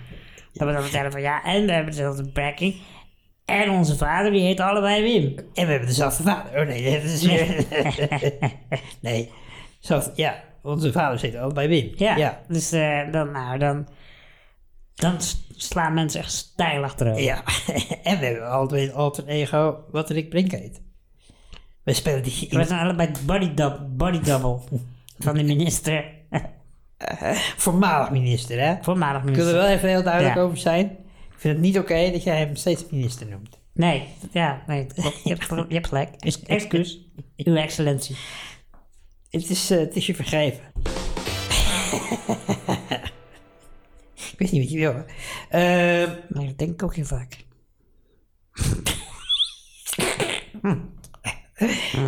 Dat 0.52 0.68
we 0.68 0.74
dan 0.74 0.82
vertellen 0.82 1.12
van 1.12 1.20
ja, 1.20 1.44
en 1.44 1.66
we 1.66 1.72
hebben 1.72 1.92
dezelfde 1.92 2.22
beperking. 2.22 2.74
En 3.52 3.70
onze 3.70 3.96
vader, 3.96 4.32
die 4.32 4.40
heet 4.40 4.60
allebei 4.60 5.02
Wim. 5.02 5.34
En 5.54 5.64
we 5.64 5.70
hebben 5.70 5.88
dezelfde 5.88 6.22
vader. 6.22 6.60
Oh 6.60 6.66
nee, 6.66 6.92
dat 6.94 7.02
is 7.10 7.22
nee. 9.00 9.30
Zelfs, 9.80 10.08
ja, 10.14 10.42
onze 10.62 10.92
vader 10.92 11.18
zit 11.18 11.36
allebei 11.36 11.68
Wim. 11.68 11.92
Ja, 11.96 12.16
Ja. 12.16 12.40
dus 12.48 12.72
eh, 12.72 13.12
dan, 13.12 13.30
nou, 13.30 13.58
dan, 13.58 13.88
dan 14.94 15.14
slaan 15.56 15.94
mensen 15.94 16.20
echt 16.20 16.32
stijl 16.32 16.82
achterover. 16.84 17.22
Ja. 17.22 17.42
en 18.02 18.18
we 18.18 18.24
hebben 18.26 18.50
altijd 18.50 18.88
een 18.88 18.94
alter 18.94 19.26
ego 19.26 19.84
wat 19.90 20.10
Rick 20.10 20.28
Brink 20.28 20.50
heet. 20.50 20.82
We 21.84 21.92
spelen 21.92 22.22
die 22.22 22.46
in 22.50 22.58
We 22.58 22.64
zijn 22.64 22.80
allebei 22.84 23.10
body, 23.26 23.54
dub- 23.54 23.80
body 23.88 24.20
double 24.20 24.58
van 25.24 25.34
de 25.34 25.42
minister. 25.44 26.04
voormalig 27.56 28.10
minister, 28.10 28.60
hè? 28.60 28.74
Voormalig 28.82 29.22
Ik 29.22 29.34
wil 29.34 29.34
er 29.34 29.38
minister. 29.40 29.62
wel 29.62 29.76
even 29.76 29.88
heel 29.88 30.02
duidelijk 30.02 30.34
Ja. 30.34 30.40
over 30.40 30.58
zijn. 30.58 30.96
Ik 31.42 31.48
vind 31.48 31.60
het 31.60 31.66
niet 31.66 31.78
oké 31.78 32.10
dat 32.10 32.22
jij 32.22 32.38
hem 32.38 32.56
steeds 32.56 32.84
minister 32.90 33.26
noemt. 33.26 33.58
Nee, 33.74 34.08
ja, 34.32 34.62
nee. 34.66 34.86
Je 35.24 35.28
hebt, 35.28 35.48
je 35.68 35.74
hebt 35.74 35.86
gelijk. 35.86 36.14
Ex- 36.18 36.42
Excuus, 36.42 37.06
uw 37.36 37.56
excellentie. 37.56 38.16
Het 39.30 39.50
is, 39.50 39.70
eh, 39.70 39.78
het 39.78 39.96
is 39.96 40.06
je 40.06 40.14
vergeven. 40.14 40.64
ik 44.32 44.34
weet 44.38 44.50
niet 44.52 44.62
wat 44.62 44.70
je 44.70 44.78
wil. 44.78 45.04
Ehm, 45.48 46.10
Nee, 46.28 46.46
dat 46.46 46.58
denk 46.58 46.70
ik 46.70 46.82
ook 46.82 46.94
heel 46.94 47.04
vaak. 47.04 47.44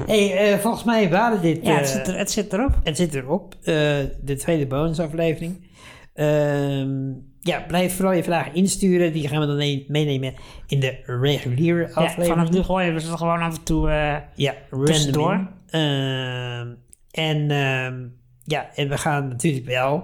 hey, 0.06 0.52
eh, 0.52 0.58
volgens 0.58 0.84
mij 0.84 1.10
waren 1.10 1.42
dit... 1.42 1.66
Ja, 1.66 1.76
het 1.76 1.86
eh, 1.86 1.92
zit, 1.94 2.08
er, 2.08 2.18
het 2.18 2.30
zit 2.30 2.52
erop. 2.52 2.80
Het 2.82 2.96
zit 2.96 3.14
erop, 3.14 3.56
de 3.62 4.36
tweede 4.38 4.66
bonusaflevering. 4.66 5.72
Ehm 6.14 7.12
ja, 7.40 7.60
blijf 7.60 7.96
vooral 7.96 8.14
je 8.14 8.22
vragen 8.24 8.54
insturen. 8.54 9.12
Die 9.12 9.28
gaan 9.28 9.40
we 9.40 9.46
dan 9.46 9.56
ne- 9.56 9.84
meenemen 9.88 10.34
in 10.66 10.80
de 10.80 10.98
reguliere 11.06 11.80
Ja, 11.80 11.86
aflevering. 11.94 12.26
vanaf 12.28 12.50
nu 12.50 12.62
gooien 12.62 12.94
we 12.94 13.00
ze 13.00 13.16
gewoon 13.16 13.40
af 13.40 13.56
en 13.58 13.62
toe... 13.64 13.90
eh, 13.90 14.16
Ja, 14.34 14.54
tussendoor. 14.84 15.48
Ehm, 15.66 16.68
en, 17.10 17.50
ehm, 17.50 18.06
ja, 18.44 18.70
en 18.74 18.88
we 18.88 18.98
gaan 18.98 19.28
natuurlijk 19.28 19.66
wel... 19.66 20.02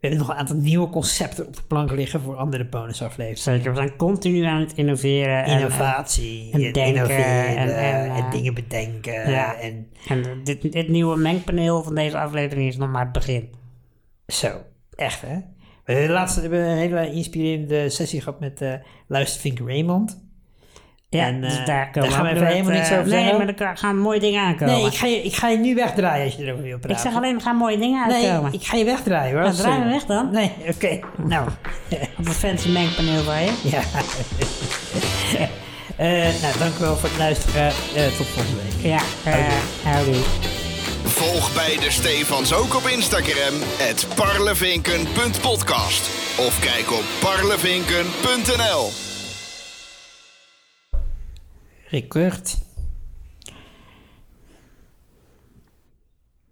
We 0.00 0.06
hebben 0.08 0.26
nog 0.26 0.28
een 0.34 0.40
aantal 0.40 0.56
nieuwe 0.56 0.88
concepten 0.88 1.46
op 1.46 1.56
de 1.56 1.62
plank 1.68 1.90
liggen 1.90 2.20
voor 2.20 2.36
andere 2.36 2.64
bonusafleveringen. 2.68 3.42
zeker, 3.42 3.70
we 3.70 3.76
zijn 3.76 3.96
continu 3.96 4.44
aan 4.44 4.60
het 4.60 4.72
innoveren. 4.72 5.44
en, 5.44 5.58
Innovatie, 5.58 6.52
en 6.52 6.62
en, 6.64 6.72
denken 6.72 7.08
en- 7.10 7.56
en, 7.56 7.76
en, 7.76 8.10
eh, 8.24 8.30
dingen 8.30 8.54
bedenken. 8.54 9.30
ja. 9.30 9.54
En 9.60 9.86
eh, 10.08 10.16
dit, 10.44 10.72
dit 10.72 10.88
nieuwe 10.88 11.16
mengpaneel 11.16 11.82
van 11.82 11.94
deze 11.94 12.18
aflevering 12.18 12.68
is 12.68 12.76
nog 12.76 12.90
maar 12.90 13.02
het 13.04 13.12
begin. 13.12 13.48
Zo, 14.26 14.48
echt 15.00 15.20
hè? 15.20 15.36
We 15.84 15.92
hebben 15.92 16.10
laatst 16.10 16.40
hebben 16.40 16.60
we 16.64 16.70
een 16.70 16.76
hele 16.76 17.12
inspirerende 17.12 17.88
sessie 17.88 18.20
gehad 18.20 18.40
met 18.40 18.60
eh 18.60 18.72
luistervink 19.08 19.58
Raymond. 19.58 20.28
Ja, 21.08 21.26
En, 21.26 21.40
dus 21.40 21.58
eh, 21.58 21.66
daar 21.66 21.90
gaan 21.92 22.22
we 22.22 22.30
even 22.30 22.46
helemaal 22.46 22.72
niks 22.72 22.90
eh, 22.90 22.98
over 22.98 23.10
Nee, 23.10 23.20
zeggen. 23.24 23.38
maar 23.46 23.68
er 23.68 23.76
gaan 23.76 23.98
mooie 23.98 24.20
dingen 24.20 24.42
aankomen. 24.42 24.74
Nee, 24.74 24.86
ik 24.86 24.94
ga, 24.94 25.06
je, 25.06 25.22
ik 25.22 25.34
ga 25.34 25.48
je 25.48 25.58
nu 25.58 25.74
wegdraaien 25.74 26.24
als 26.24 26.34
je 26.34 26.42
erover 26.44 26.62
wil 26.64 26.78
praten. 26.78 26.90
Ik 26.90 27.02
zeg 27.02 27.14
alleen, 27.14 27.34
er 27.34 27.40
gaan 27.40 27.56
mooie 27.56 27.78
dingen 27.78 28.08
Nee, 28.08 28.26
uitkomen. 28.28 28.52
ik 28.52 28.62
ga 28.64 28.76
je 28.76 28.84
wegdraaien 28.84 29.32
hoor. 29.34 29.42
Nou, 29.42 29.54
draai 29.54 29.78
me 29.78 29.88
weg 29.88 30.04
dan. 30.04 30.30
Nee, 30.32 30.52
oké. 30.68 30.98
Nou, 31.16 31.48
Op 32.18 32.24
het 32.24 32.36
fancy 32.36 32.68
mengpaneel 32.70 33.22
van 33.22 33.42
je. 33.42 33.52
ja. 33.62 33.82
Eh, 35.96 36.08
nou, 36.42 36.58
dank 36.58 36.74
u 36.76 36.80
wel 36.80 36.96
voor 36.96 37.08
het 37.08 37.18
luisteren. 37.18 37.66
Eh, 37.66 38.06
tot 38.16 38.26
volgende 38.26 38.60
week. 38.62 38.82
Ja, 38.92 39.00
eh, 39.30 39.46
houdoe. 39.84 40.14
Volg 41.04 41.54
bij 41.54 41.76
de 41.76 41.90
Stefans 41.90 42.52
ook 42.52 42.74
op 42.74 42.86
Instagram, 42.86 43.54
het 43.60 44.06
parlevinken.podcast. 44.14 46.08
Of 46.38 46.60
kijk 46.60 46.92
op 46.92 47.04
parlevinken.nl. 47.20 48.90
Kurt. 52.08 52.58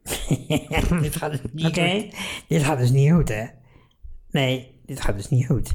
dit 1.03 1.17
gaat 1.17 1.31
dus 1.31 1.41
niet 1.53 1.67
Oké. 1.67 1.91
goed. 1.91 2.15
Dit 2.49 2.63
gaat 2.65 2.79
dus 2.79 2.91
niet 2.91 3.13
goed, 3.13 3.29
hè? 3.29 3.45
Nee, 4.31 4.81
dit 4.87 5.01
gaat 5.01 5.17
dus 5.17 5.29
niet 5.29 5.47
goed. 5.47 5.71